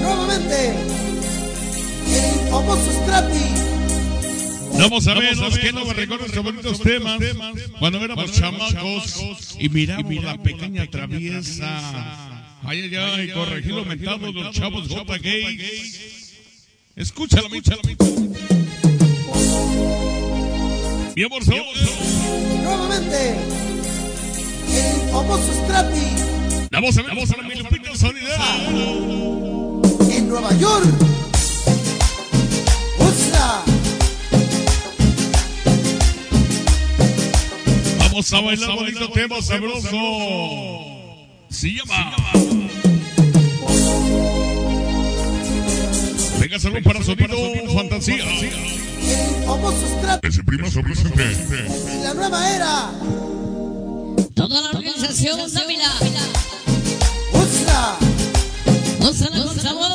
[0.00, 0.74] Nuevamente,
[2.08, 4.78] el famoso Scrappy.
[4.78, 7.20] Vamos a ver, los que no me recuerdan estos bonitos temas.
[7.78, 12.38] Cuando éramos chamacos y miramos la pequeña traviesa.
[12.62, 15.18] Ay, ay, ay, corregido mentado de los chavos J.
[15.18, 16.32] Gays.
[16.96, 17.82] Escúchala, escúchala.
[21.16, 21.44] Mi amor,
[22.70, 23.34] Nuevamente,
[24.68, 26.68] el famoso Scrappy.
[26.70, 28.44] Vamos a ver, vamos a ver mi Lupita Sonidera.
[30.08, 30.86] En Nueva York.
[33.00, 33.64] ¡Usa!
[37.98, 39.88] Vamos a bailar bonito tema sabroso.
[41.48, 42.59] Se llama.
[46.50, 47.36] Venga, salud para sonido
[47.72, 48.24] fantasía.
[48.24, 50.26] El famoso Scrappy.
[50.26, 51.28] Ese primazo presente.
[51.92, 52.90] En la nueva era.
[54.34, 55.92] Toda la organización Dávila.
[57.34, 57.98] ¡Usa!
[58.98, 59.92] Gózala con sabor.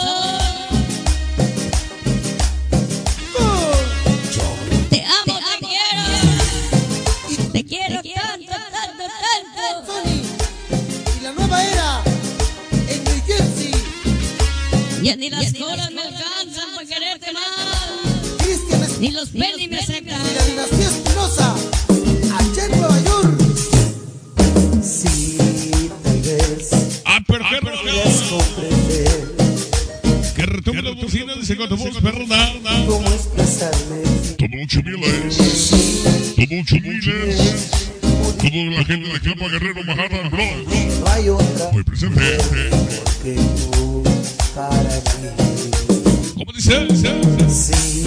[4.89, 5.39] Te amo,
[7.51, 8.01] te quiero.
[8.01, 9.91] Te quiero tanto, tanto, tanto.
[9.91, 10.23] Sony.
[11.19, 12.01] Y la nueva era.
[12.87, 13.73] En New Jersey.
[15.03, 15.91] Ya ni las colas
[19.05, 20.19] Ni los pelis me aceptan.
[20.47, 21.55] dinastía Espinosa.
[22.39, 23.39] Allá en Nueva York.
[24.81, 25.37] Sí,
[26.03, 26.69] tal vez
[27.05, 27.61] Ah, comprender
[30.35, 30.45] Que
[32.87, 34.01] cómo expresarme.
[34.49, 35.37] Mucho miles.
[36.35, 37.69] Todo mucho miles.
[38.01, 40.99] Toda la gente de Clapa Guerrero, Manhattan, Bronx.
[40.99, 42.39] No hay otra Muy presente.
[43.21, 44.03] que tú
[44.55, 45.29] para mí.
[46.33, 46.87] ¿Cómo dice?
[47.47, 48.03] Sí,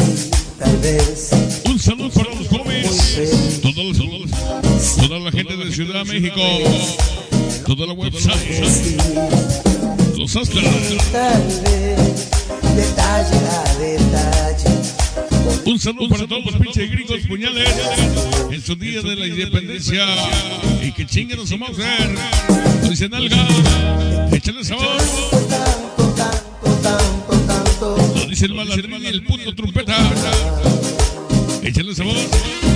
[0.58, 1.30] tal vez
[1.64, 3.60] Un saludo para los jóvenes.
[3.62, 6.40] Toda la, toda la gente de Ciudad de México.
[7.66, 8.98] Toda la website.
[10.16, 10.62] Los Astra.
[11.12, 12.28] tal vez
[12.74, 14.78] detalle a detalle.
[15.64, 17.68] Un saludo para todos los pinches gringos puñales
[18.50, 20.06] en su día de la independencia
[20.82, 22.88] y que chinguen a ver.
[22.88, 23.46] Dice Nalga,
[24.32, 25.87] échale sabor.
[28.28, 29.96] Dice el malandrín el puto trompeta.
[31.62, 32.67] Échale sabor.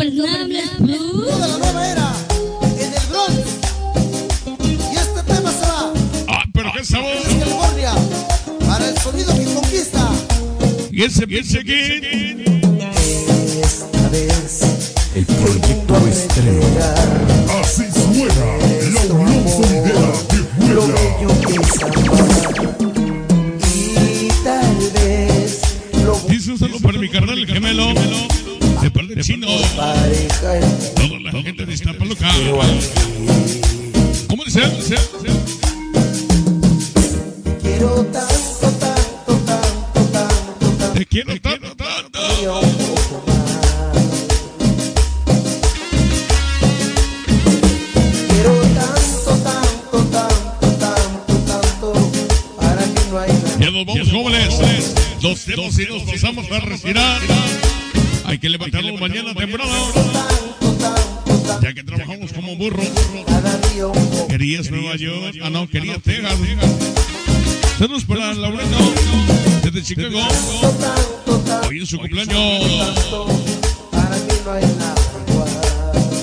[0.00, 0.96] Ingobernable.
[0.96, 2.12] Toda la nueva era.
[2.78, 3.38] En el Bronx.
[4.64, 5.92] Y este tema se va.
[6.28, 7.12] Ah, pero qué sabor.
[7.28, 7.94] En California.
[8.66, 10.10] Para el sonido que conquista.
[10.90, 12.44] Y ese pinche aquí.
[13.62, 14.62] Esta vez
[15.14, 17.31] El proyecto estrella.
[29.22, 29.28] Es
[30.96, 32.26] Toda la gente de Iztapalapa.
[69.94, 70.18] Chicago.
[71.68, 72.64] Hoy su cumpleaños.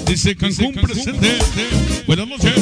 [0.08, 1.38] Dice Cancún presente.
[2.08, 2.59] Buenas noches.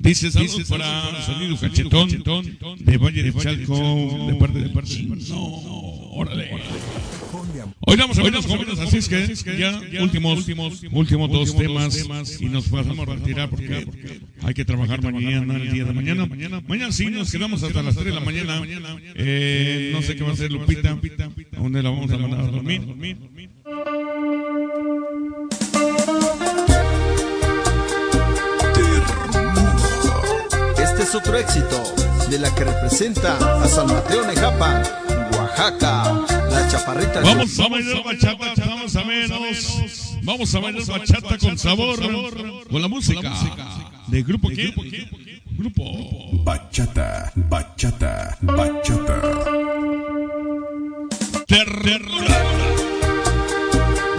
[0.00, 2.08] Dice saludos para sonido cachetón
[2.78, 5.02] de Valle de Chalco de parte de parte.
[5.28, 5.44] No,
[6.12, 6.50] órale.
[7.80, 12.40] Hoy vamos a ver los jóvenes, así es que ya últimos, últimos, últimos dos temas
[12.40, 13.86] y nos pasamos a retirar porque
[14.42, 16.26] hay que trabajar mañana, el día de mañana.
[16.66, 18.62] Mañana sí nos quedamos hasta las 3 de la mañana.
[19.16, 22.46] Eh, no sé qué va a hacer Lupita, a dónde la vamos a mandar a
[22.46, 22.82] dormir.
[31.10, 31.82] Es otro éxito
[32.28, 34.80] de la que representa a San Mateo Nejapa,
[35.32, 37.20] Oaxaca, la chaparrita.
[37.20, 40.18] Vamos a bailar bachata, vamos a menos.
[40.22, 41.98] Vamos a bailar bachata con sabor,
[42.70, 43.32] con la música
[44.06, 44.72] de grupo qué?
[45.58, 45.84] Grupo.
[46.44, 49.20] Bachata, bachata, bachata.
[51.48, 52.02] Terror.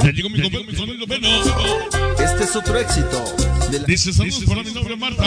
[0.03, 0.21] Mi
[0.97, 1.39] compañero.
[2.19, 5.23] Este es otro éxito Dice saludos para mi novia Marta.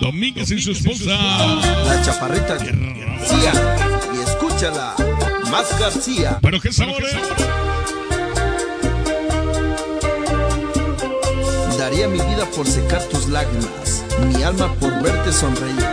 [0.00, 1.06] Domínguez y su esposa.
[1.06, 3.52] la chaparrita García.
[4.14, 4.94] Y escúchala,
[5.50, 6.38] más García.
[6.42, 7.16] Pero qué sabor, eh.
[11.78, 15.84] Daría mi vida por secar tus lágrimas, mi alma por verte sonreír,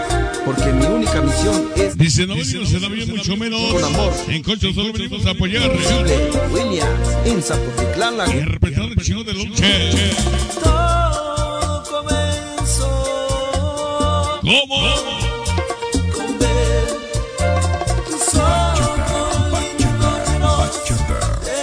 [0.45, 3.73] porque mi única misión es Dice no venimos en avión mucho menos.
[3.73, 4.13] Con amor.
[4.27, 5.71] En Concho solo venimos a apoyar.
[5.79, 10.11] Sigue Williams en Zapotitlán, la Y el chino de lonche.
[14.51, 14.75] ¿Cómo?
[16.13, 16.87] con ver
[18.05, 20.19] tus ojos lindos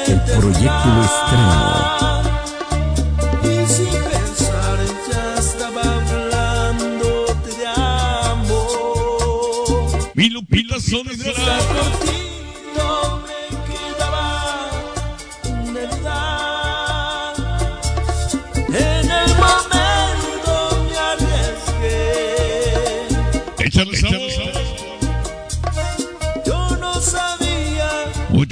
[0.06, 1.98] El proyecto lo extraño.
[3.42, 3.92] y sin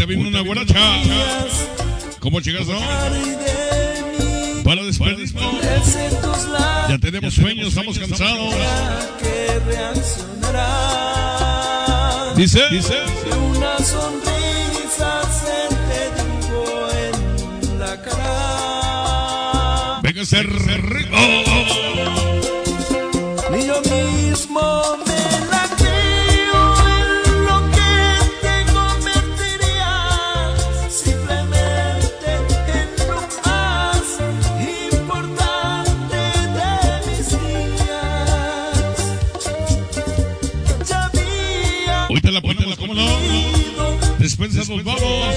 [0.06, 1.02] Vino una guaracha.
[1.02, 1.68] días
[2.20, 2.78] ¿Cómo llegas, no?
[4.62, 4.98] Para labios
[6.88, 8.54] Ya tenemos sueños, estamos cansados.
[9.20, 12.32] que reaccionará.
[12.36, 12.94] Dice, dice.
[13.56, 19.98] Una sonrisa se te dibujó en la cara.
[20.02, 21.16] Venga a ser rico.
[23.50, 24.96] Ni yo mismo
[44.56, 45.36] Nos vamos.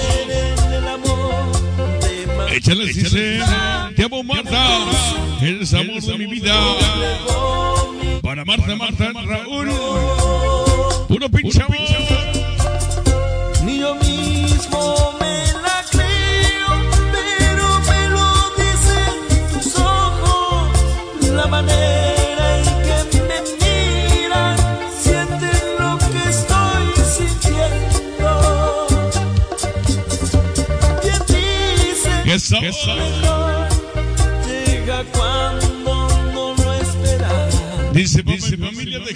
[2.52, 3.38] Échale, dice.
[3.94, 4.66] Te amo, Marta.
[5.42, 6.54] Eres amor de mi vida.
[8.22, 9.68] Para Marta, Marta, Raúl.
[11.06, 12.09] Puro pinche amor.
[36.80, 37.92] Esperas.
[37.92, 39.14] Dice, dice familia de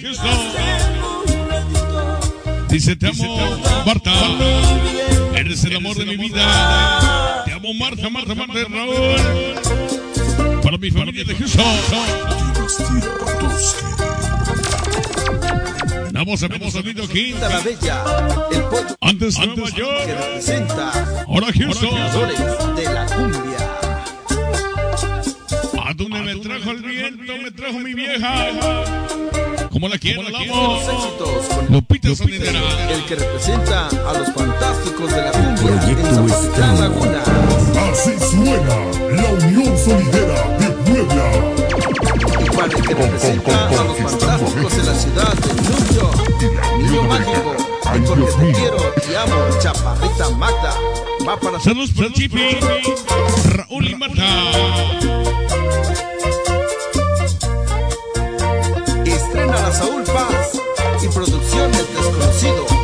[1.48, 2.20] ratito
[2.68, 4.12] Dice, te amo, Marta.
[5.36, 7.42] Eres el amor de mi vida.
[7.44, 10.60] Te amo, Marta, Marta, Marta, Raúl.
[10.62, 11.60] Para mi familia de Jesús.
[16.24, 17.34] Estamos en Menos Sonido aquí.
[19.02, 21.24] Antes, antes Nueva Que representa.
[21.28, 22.76] Ahora Houston.
[22.76, 23.58] De la cumbia.
[25.84, 28.48] A donde me trajo el viento, me trajo mi vieja.
[29.70, 30.80] Como la quiero, la amo.
[31.68, 35.78] Lupita, El que representa a los fantásticos de la cumbia.
[35.78, 37.22] Proyecto en Laguna.
[37.92, 38.76] Así suena
[39.12, 40.43] la Unión Solidera.
[42.64, 42.88] Extraño.
[42.88, 46.78] que representa a los fantásticos de la ciudad de New York.
[46.78, 47.56] Niño mágico,
[48.06, 48.76] porque te quiero
[49.10, 50.74] y amo, chaparrita Magda.
[51.28, 52.58] Va para Saludos para Chipi,
[53.50, 54.24] Raúl y Marta.
[59.04, 60.60] Estrena la Saúl Paz
[61.02, 62.83] y producción del desconocido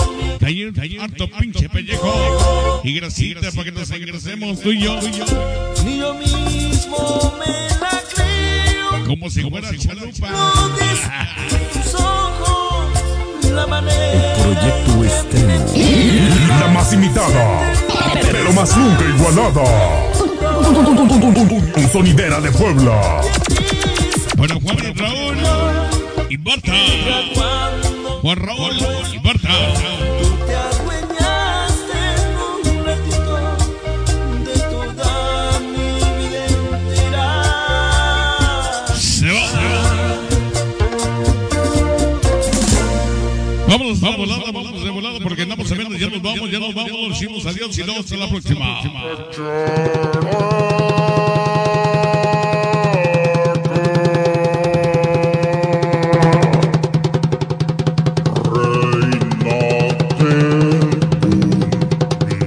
[0.51, 2.81] Que hay un harto pinche pellejo.
[2.83, 4.99] Y grasita para que nos engrasemos tú y yo.
[5.85, 9.05] Ni yo mismo me la creo.
[9.07, 10.27] Como si fuera chalupa.
[11.71, 12.99] Tus ojos,
[13.49, 14.35] la manera.
[14.43, 16.59] Proyecto Estreno.
[16.59, 17.73] La más imitada,
[18.21, 19.63] pero más nunca igualada.
[21.93, 23.21] Sonidera de Puebla.
[24.37, 25.37] Para Juan y Raúl
[26.29, 26.73] y Marta.
[28.21, 29.10] Juan Raúl
[44.01, 47.45] vamos volada, vamos de volada porque andamos sabiendo, ya nos vamos, ya nos vamos, decimos
[47.45, 48.81] adiós y no hasta la próxima.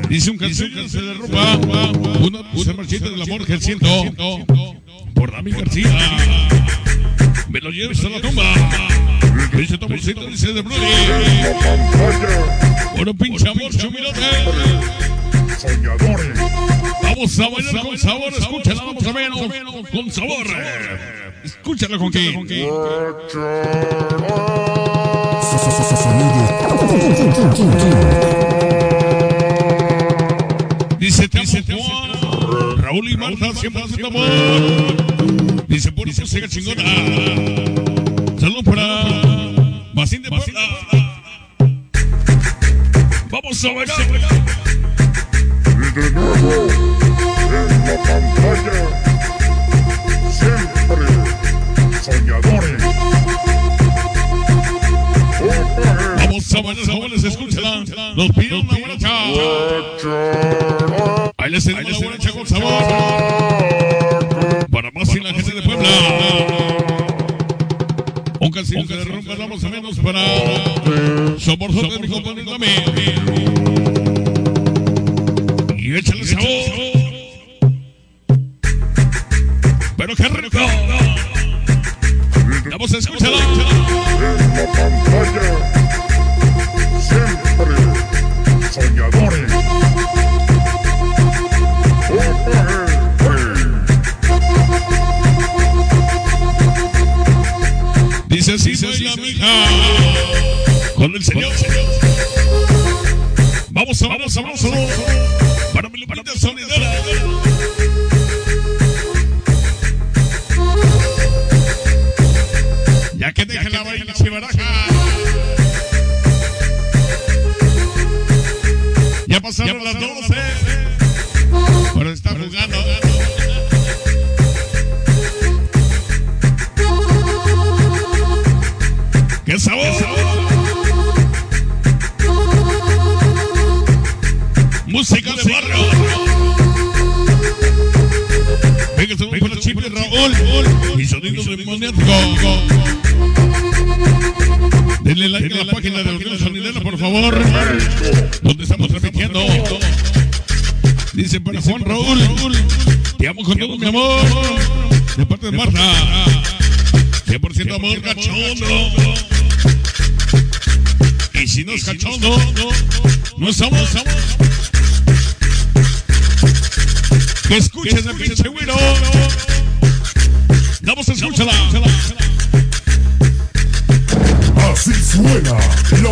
[0.09, 1.57] Dice un canción que se derrumba,
[2.21, 3.87] una se marchita del amor que siento
[5.15, 5.91] por Dami García.
[7.49, 8.43] Me lo lleves a la tumba.
[9.57, 10.94] Dice Tomasito, dice de Brody.
[12.97, 14.21] Bueno, pinche amor, chumilote.
[15.59, 16.39] Soñadores.
[17.03, 19.31] Vamos a bailar con sabor, escúchala, vamos a ver,
[19.93, 20.47] con sabor.
[21.45, 22.33] Escúchala con qué.
[30.99, 35.67] Dice Juan, Raúl y Marta siempre hacen amor.
[35.69, 37.74] Dice por eso siga chingona.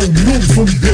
[0.03, 0.92] Así suena la Unión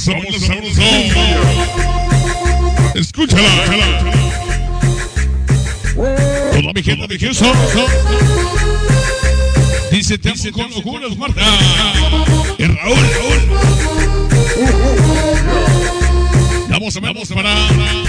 [0.00, 0.52] sabroso.
[2.94, 3.50] Escúchala.
[6.52, 7.52] Toda mi gente de Houston.
[9.90, 11.42] Dice, te amo con locuras, Marta.
[12.58, 13.40] Y Raúl, Raúl.
[16.68, 17.54] Vamos a vamos para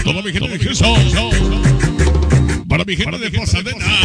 [0.03, 1.11] toda mi gente de Houston.
[2.67, 4.00] Para mi gente de Pasadena.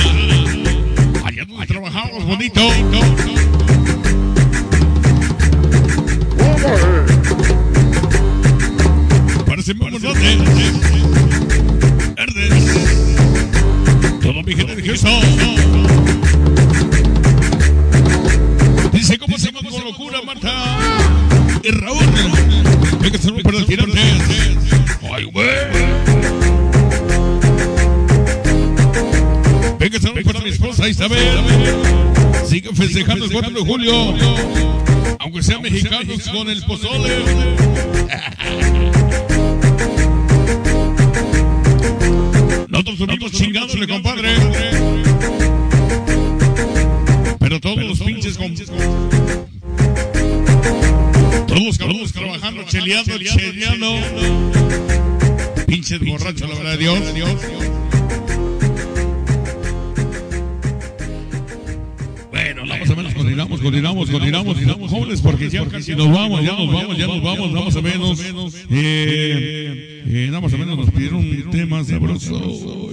[33.86, 35.16] Julio.
[35.18, 37.24] Aunque sean mexicanos con el pozole.
[42.68, 44.34] Nosotros unimos chingándole, compadre.
[47.38, 48.54] Pero todos los pinches con...
[51.46, 51.78] Todos
[52.12, 53.45] trabajando, cheleando, cheleando.
[65.86, 68.20] Casi nos vamos, ya nos vamos, ya nos vamos, vamos a menos.
[68.70, 72.90] Eh, eh, nada más o menos nos pidieron un tema sabroso.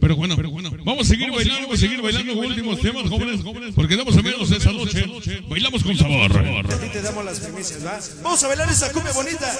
[0.00, 3.40] Pero bueno, pero bueno, vamos a seguir bailando, vamos a seguir bailando últimos temas, jóvenes,
[3.74, 5.04] porque damos a menos esa noche.
[5.48, 6.36] Bailamos con sabor.
[6.36, 7.98] Aquí te damos las primicias, ¿va?
[8.22, 9.50] Vamos a bailar esa cumbia bonita.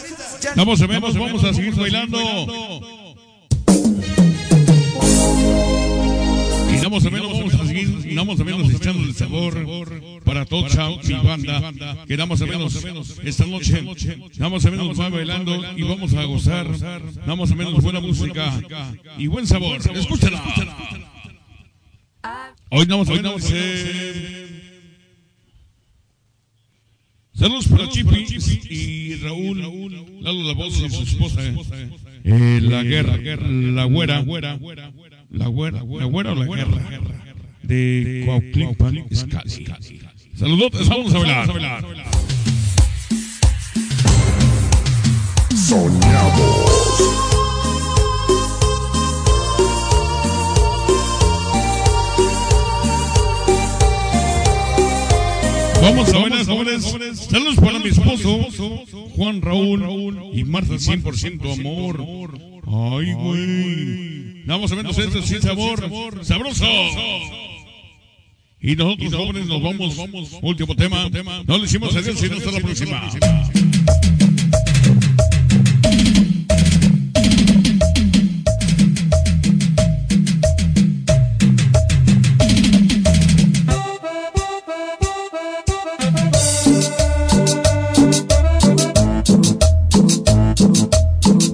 [0.42, 0.52] Ya.
[0.56, 2.18] Vamos a menos, vamos a seguir bailando.
[6.72, 9.63] Y damos a menos, vamos a seguir, damos a menos echando el sabor
[11.44, 12.04] banda.
[12.06, 12.74] Que damos a menos
[13.24, 13.84] esta noche,
[14.36, 16.66] damos a menos va bailando y vamos a gozar.
[17.26, 18.60] Damos a menos buena música
[19.18, 19.78] y buen sabor.
[19.94, 20.42] Escúchala.
[22.70, 23.50] Hoy hoy damos.
[23.52, 24.50] eh,
[27.34, 28.26] Saludos para Chipi
[28.70, 29.60] y Raúl,
[30.20, 31.42] Lalo la voz y su esposa,
[32.24, 37.24] eh, la guerra, la güera, la güera, la güera o la guerra
[37.62, 38.24] de
[39.10, 39.66] Izcalli.
[40.36, 41.46] Saludos, vamos a bailar.
[55.80, 57.16] Vamos a bailar, jóvenes.
[57.30, 58.40] Saludos para mi esposo,
[59.14, 62.04] Juan Raúl y Marta 100% amor.
[62.66, 64.42] Ay, güey.
[64.46, 66.24] Vamos a vernos esto sin sabor.
[66.24, 66.64] Sabroso.
[68.66, 69.94] Y nosotros, jóvenes, nos vamos.
[70.40, 71.10] Último tema.
[71.46, 72.98] No le hicimos adiós, sino hasta la próxima.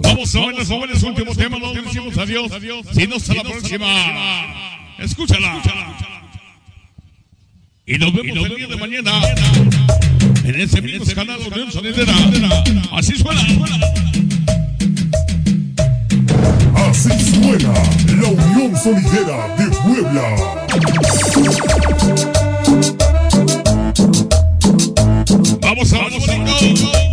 [0.01, 1.59] Vamos bailar, jóvenes, último tema.
[1.59, 2.53] No le hicimos adiós,
[2.93, 3.89] sino hasta la próxima.
[5.01, 5.61] Escúchala.
[7.91, 9.11] Y nos vemos el día de mañana
[10.45, 12.15] en ese mismo canal Unión Sonidera.
[12.93, 13.41] Así suena.
[16.89, 17.73] Así suena
[18.23, 20.37] la Unión Sonidera de Puebla.
[25.61, 27.10] Vamos a vamos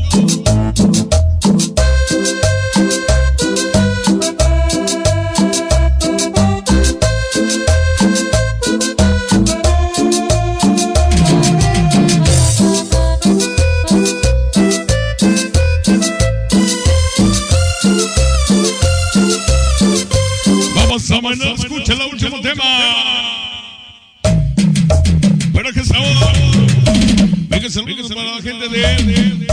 [27.78, 29.48] saludos para la gente de.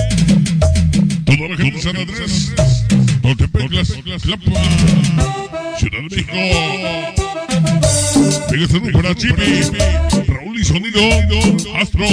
[1.27, 2.55] Toda la gente de San Andrés.
[3.21, 3.71] Coatepec,
[4.23, 4.51] Tlapa.
[5.79, 6.33] Ciudad de México.
[8.51, 10.33] Venga, saludos para Chipi.
[10.33, 11.01] Raúl y Sonido.
[11.77, 12.07] Astro.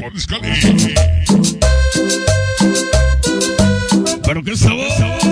[0.00, 0.94] Por Izcalli.
[4.24, 5.25] Pero qué sabor.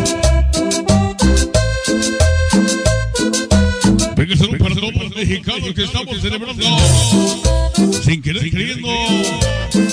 [5.26, 6.64] Mexicanos que estamos celebrando.
[8.04, 8.88] Sin querer creyendo.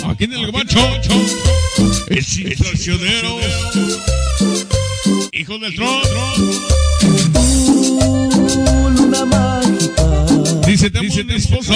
[0.07, 0.79] Aquí en el gabacho.
[2.09, 3.37] Es inflacionero.
[5.31, 6.01] Hijo del tron.
[8.95, 10.25] Luna mágica,
[10.67, 11.73] Dice, mi esposo.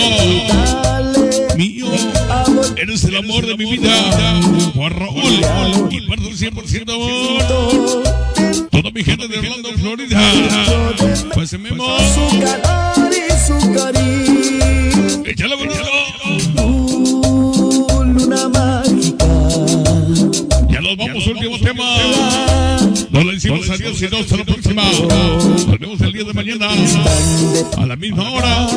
[1.57, 1.87] Mío.
[2.77, 4.41] Eres el amor de mi vida.
[4.73, 5.91] Juan Raúl.
[5.91, 8.69] Y parto 100% amor.
[8.69, 10.19] Toda mi gente de Orlando, Florida.
[11.33, 11.85] Pues se memo.
[13.45, 14.25] Su cariño.
[15.57, 15.83] Bonito.
[16.57, 19.25] Uh, luna mágica,
[20.69, 21.85] Ya nos vamos, último tema.
[23.11, 24.83] No le decimos adiós y no hasta la próxima.
[24.83, 26.67] Nos vemos el día de mañana.
[27.77, 28.67] A la misma hora.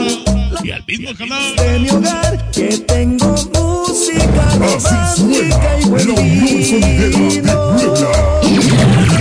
[0.63, 1.57] Y al mismo canal.
[1.57, 7.55] de mi hogar que tengo música romántica y buen Puebla.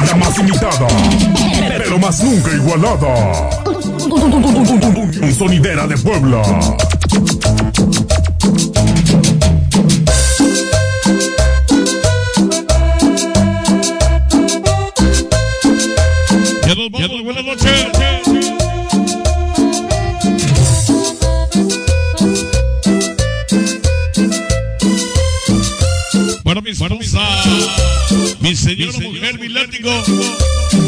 [0.08, 0.88] La más imitada,
[1.78, 3.67] pero más nunca igualada.
[5.38, 6.42] Sonidera de Puebla.
[16.66, 17.88] Ya nos vamos, buenas noches.
[26.44, 27.22] Para mi esposa,
[28.42, 29.92] mi señora mujer, mi látigo,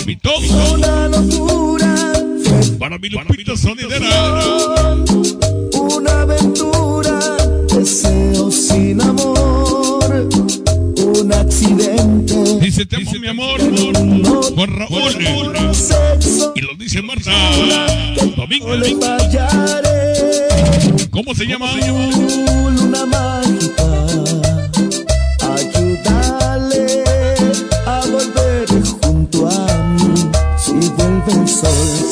[0.05, 1.58] mi todo.
[2.89, 4.95] Una Para mi Lupita sonidera.
[5.73, 7.37] una aventura,
[7.67, 10.27] deseo sin amor,
[10.97, 12.59] un accidente.
[12.59, 13.61] Dice, te amo, mi amor.
[14.55, 15.75] Juan Raúl.
[15.75, 17.31] Sexo, Y lo dice Marta.
[18.35, 18.69] Domingo.
[21.11, 21.67] ¿Cómo se llama?
[21.75, 24.07] luna mágica,
[25.53, 27.03] ayúdale
[27.85, 28.67] a volver
[28.99, 30.31] junto a mí.
[30.57, 32.08] Si vuelve el sol,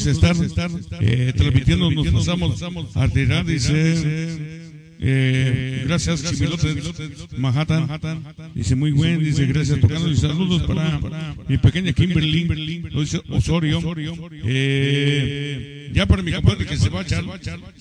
[0.00, 4.70] Es un gusto, dice, estar, estar eh, transmitiendo, nos pasamos a tirar, dice.
[5.02, 6.76] Eh, gracias, Chimilote
[7.36, 8.22] Manhattan.
[8.54, 11.00] Dice muy buen, dice gracias tocando y saludos para
[11.48, 13.80] mi pequeña Kimberly, lo dice Osorio.
[14.44, 17.24] Eh, ya para mi compadre que se va a echar,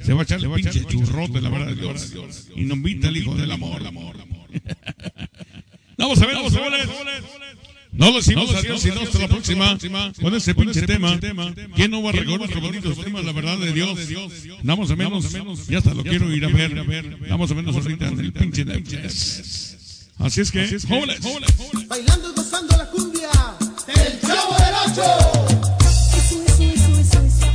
[0.01, 2.13] se va a echar el pinche churrote, la verdad de Dios.
[2.55, 3.81] Y nos invita el hijo del amor.
[5.97, 6.89] Vamos a ver, vamos a ver.
[7.99, 9.77] No decimos adiós, sino hasta la próxima
[10.21, 11.19] con ese pinche tema.
[11.75, 13.99] ¿Quién no va a recordar nuestros bonitos temas, la verdad de Dios?
[14.63, 17.27] Damos a menos, ya hasta lo quiero ir a ver.
[17.27, 19.75] Damos a menos ahorita en el pinche Netflix.
[20.17, 21.19] Así es que, jóvenes,
[21.87, 23.29] Bailando y gozando la cumbia
[23.87, 25.03] del Chavo del Ocho.
[26.17, 27.47] Eso, eso, eso, eso, eso.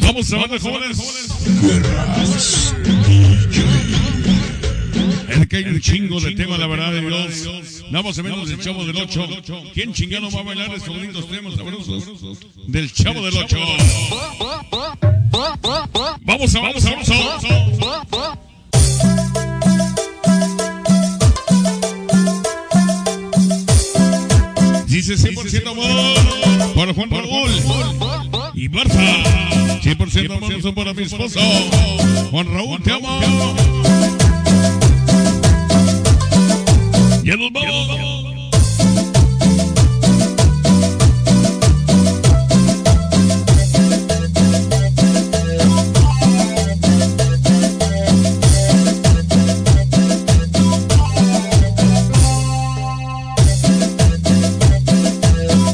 [0.00, 0.96] vamos a ver, jóvenes.
[5.40, 7.84] Es que hay un chingo de temas, la verdad de Dios.
[7.90, 9.28] Damos a menos del Chavo del 8.
[9.74, 12.04] ¿Quién chingano va a bailar estos bonitos temas sabrosos
[12.66, 13.56] del Chavo del 8?
[16.22, 18.38] Vamos a, vamos a, vamos a.
[24.86, 27.50] Dice 100% amor para Juan Raúl
[28.54, 28.94] y Marta.
[29.82, 31.38] 100% amor son para mi esposo.
[32.30, 33.20] Juan Raúl, te amo.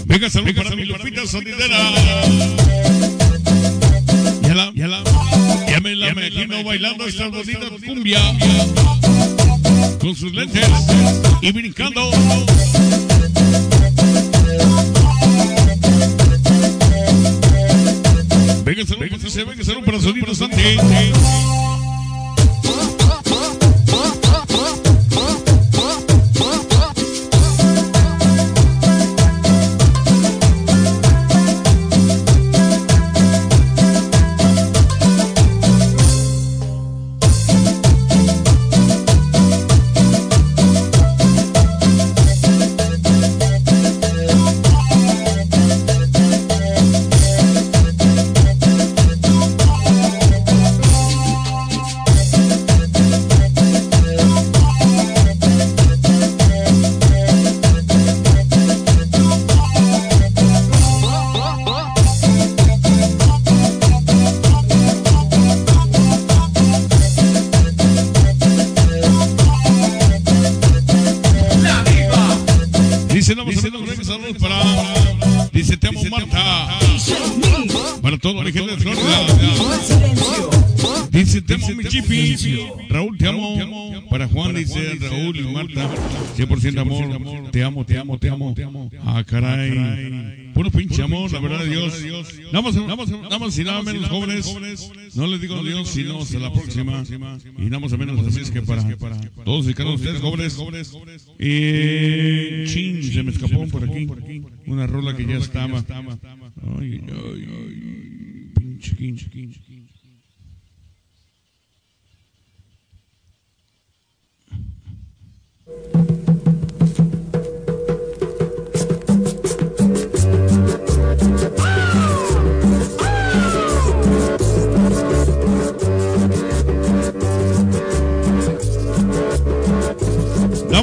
[0.04, 1.78] Venga, salud para mi Lupita Sonidera.
[4.42, 5.04] Ya la, ya la,
[5.68, 8.20] ya me la imagino bailando esta bonita cumbia.
[10.02, 10.66] con sus lentes
[11.42, 12.00] y brincando.
[18.64, 20.78] Venga, salud, venga, venga, salud para sonido Santi.
[92.52, 94.54] Más, nada más y nada menos jóvenes.
[95.14, 97.02] No les digo Dios, sino hasta la próxima.
[97.58, 98.82] Y nada menos así es que para
[99.44, 100.96] todos y cada uno de ustedes jóvenes.
[101.38, 104.06] Eh, chin, se me escapó por aquí.
[104.66, 105.84] Una rola que ya estaba.
[106.78, 107.00] Ay.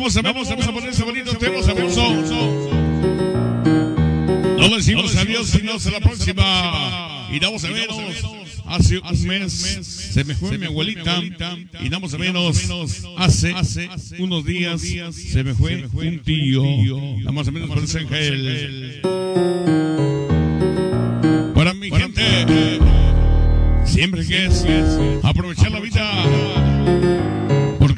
[0.09, 2.01] Vamos a, vamos vamos a poner ese bonito tema, sabroso.
[4.57, 7.27] No decimos adiós, sino hasta la próxima.
[7.31, 7.95] Y damos a menos.
[8.65, 11.21] Hace un mes se me fue mi abuelita
[11.79, 12.59] y damos a menos
[13.17, 13.53] hace
[14.17, 16.63] unos días se me fue un tío.
[17.23, 19.01] Damos a menos por ese ángel.
[21.53, 22.79] Para mi gente,
[23.85, 24.65] siempre que es
[25.21, 25.78] aprovechar la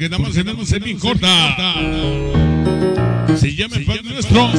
[0.02, 1.28] porque nada más tenemos en bien corta.
[3.36, 4.50] Se llama el Padre Nuestro.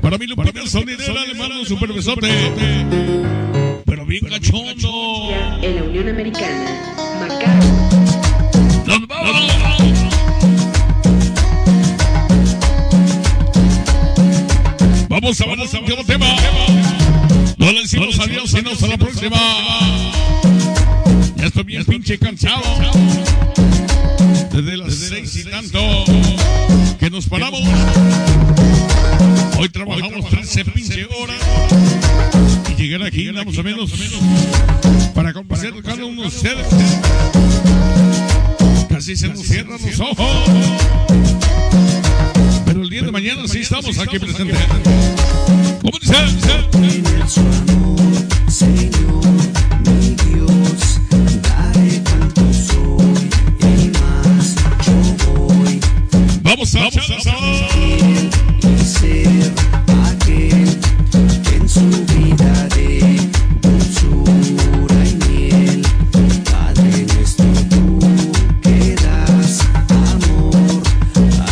[0.00, 2.28] Para mí, Lupita Sonidera le mando un super besote.
[3.84, 5.28] Pero bien cachondo.
[5.62, 7.60] En la Unión Americana, Macao.
[8.86, 9.52] ¡Nos vamos!
[15.08, 16.26] Vamos a a un nuevo tema.
[17.56, 19.36] No le decimos adiós, sino hasta la próxima.
[21.36, 22.62] Ya estoy bien pinche cansado.
[24.52, 25.78] Desde las seis y tanto
[27.00, 27.62] que nos paramos.
[29.58, 31.36] Hoy trabajamos 13 pinche horas.
[32.68, 33.90] Y llegar aquí, más o menos,
[35.14, 36.66] para complacer cada uno de ustedes.
[38.90, 40.26] Casi se nos cierran los ojos.
[42.66, 44.58] Pero el día de mañana sí estamos aquí presentes.
[45.80, 47.71] ¿Cómo dice?
[56.74, 57.78] Vamos a vamos a
[58.66, 59.52] y ser
[60.06, 60.78] aquel
[61.42, 63.20] que en su vida de
[63.60, 65.82] dulzura y miel.
[66.50, 67.98] Padre nuestro, tú
[68.62, 70.82] que das amor,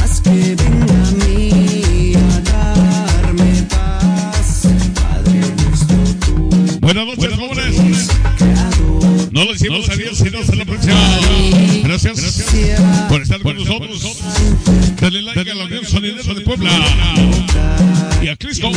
[0.03, 4.69] haz que venga a mí a darme paz.
[4.95, 8.09] Padre nuestro, tú Buenas noches, jóvenes.
[9.33, 11.21] No decimos adiós, sino hasta la próxima.
[11.85, 12.43] Gracias,
[13.09, 14.10] por estar con nosotros.
[16.01, 16.71] Sonidera de Puebla.
[18.23, 18.71] Y Cristo.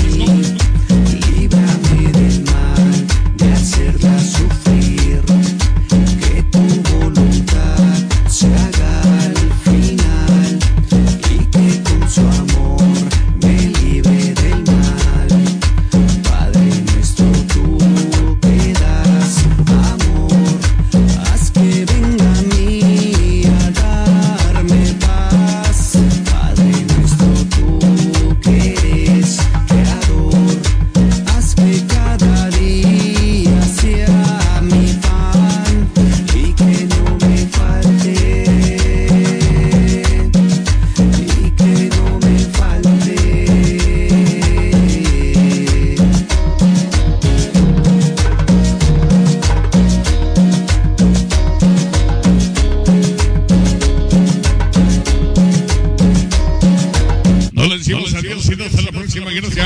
[57.64, 59.31] No le decimos no adiós, sino hasta la próxima.
[59.31, 59.65] Gracias.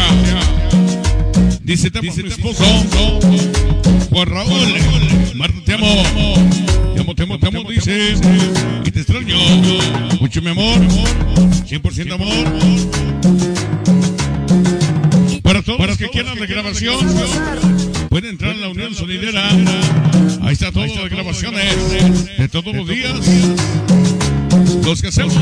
[1.64, 2.64] Dice, te amo, mi esposo.
[4.11, 4.76] Juan Raúl.
[5.34, 6.03] Marta, te amo.
[6.94, 8.14] Te amo, te amo, te amo, dice.
[8.86, 9.36] Y te extraño.
[10.22, 10.80] Mucho mi amor.
[11.65, 12.45] 100% amor.
[15.41, 16.99] Para todos los que quieran la grabación,
[18.10, 19.49] pueden entrar en la Unión Sonidera.
[20.44, 23.19] Ahí está todo, las grabaciones de todos los días.
[24.86, 25.34] Los que hacemos.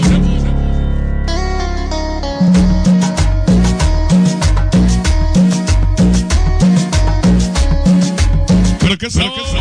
[8.98, 9.26] Pero que son.
[9.26, 9.55] No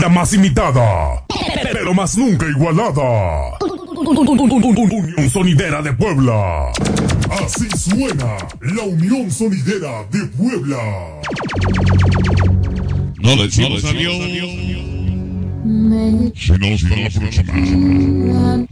[0.00, 1.24] La más imitada,
[1.72, 3.58] pero más nunca igualada.
[4.00, 6.72] Unión Sonidera de Puebla.
[7.30, 10.78] Así suena la Unión Sonidera de Puebla.
[13.18, 14.79] No decimos adiós.
[15.62, 17.52] Si no, hasta la próxima.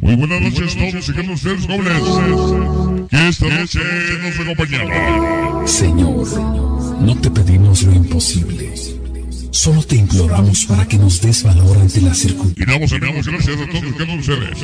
[0.01, 3.09] Muy buenas noches todos y que ustedes jóvenes.
[3.11, 3.81] Que esta noche
[4.23, 5.69] nos acompañaron.
[5.69, 6.27] Señor,
[7.01, 8.73] no te pedimos lo imposible.
[9.51, 12.69] Solo te imploramos para que nos des valor ante las circunstancias.
[12.69, 14.59] Y damos, damos gracias a todos que nos ustedes.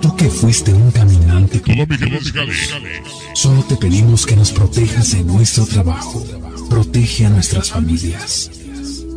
[0.00, 1.74] Tú que fuiste un caminante con.
[3.34, 6.24] Solo te pedimos que nos protejas en nuestro trabajo.
[6.70, 8.50] Protege a nuestras familias,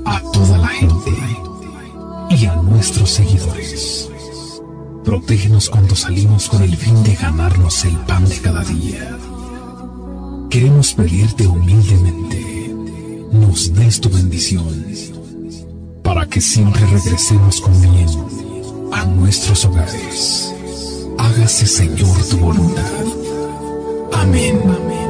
[0.05, 1.11] a toda la gente
[2.29, 4.09] y a nuestros seguidores.
[5.03, 9.17] Protégenos cuando salimos con el fin de ganarnos el pan de cada día.
[10.49, 12.73] Queremos pedirte humildemente,
[13.31, 14.85] nos des tu bendición
[16.03, 18.07] para que siempre regresemos con bien
[18.91, 20.53] a nuestros hogares.
[21.17, 22.83] Hágase, Señor, tu voluntad.
[24.13, 24.59] Amén.
[24.61, 25.06] Así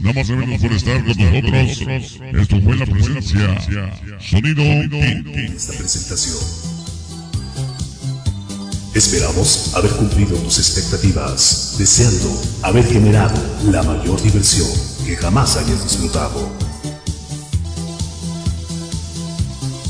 [0.00, 2.18] Nada más menos por estar con nosotros.
[2.40, 3.60] Esto fue la presencia.
[4.18, 5.52] Sonido King.
[5.54, 6.38] esta presentación.
[8.94, 13.40] Esperamos haber cumplido tus expectativas, deseando haber generado
[13.70, 14.68] la mayor diversión
[15.06, 16.50] que jamás hayas disfrutado.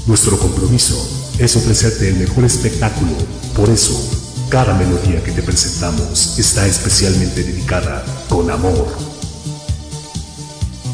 [0.07, 0.97] Nuestro compromiso
[1.39, 3.13] es ofrecerte el mejor espectáculo,
[3.55, 3.97] por eso,
[4.51, 9.10] cada melodía que te presentamos está especialmente dedicada con amor.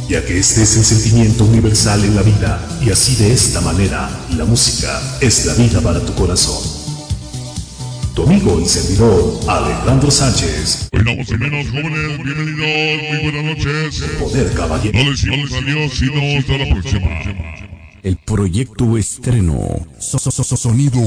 [0.09, 4.09] Ya que este es el sentimiento universal en la vida y así de esta manera
[4.37, 6.63] la música es la vida para tu corazón.
[8.15, 10.89] Tu amigo y servidor Alejandro Sánchez.
[10.93, 14.05] Bueno, más o menos, jóvenes, bienvenidos, muy buenas noches.
[14.21, 14.99] Poder Caballero.
[15.05, 17.09] No les adiós, sino hasta la próxima.
[18.03, 19.59] El proyecto estreno.
[19.99, 21.03] So- so- so- Sonido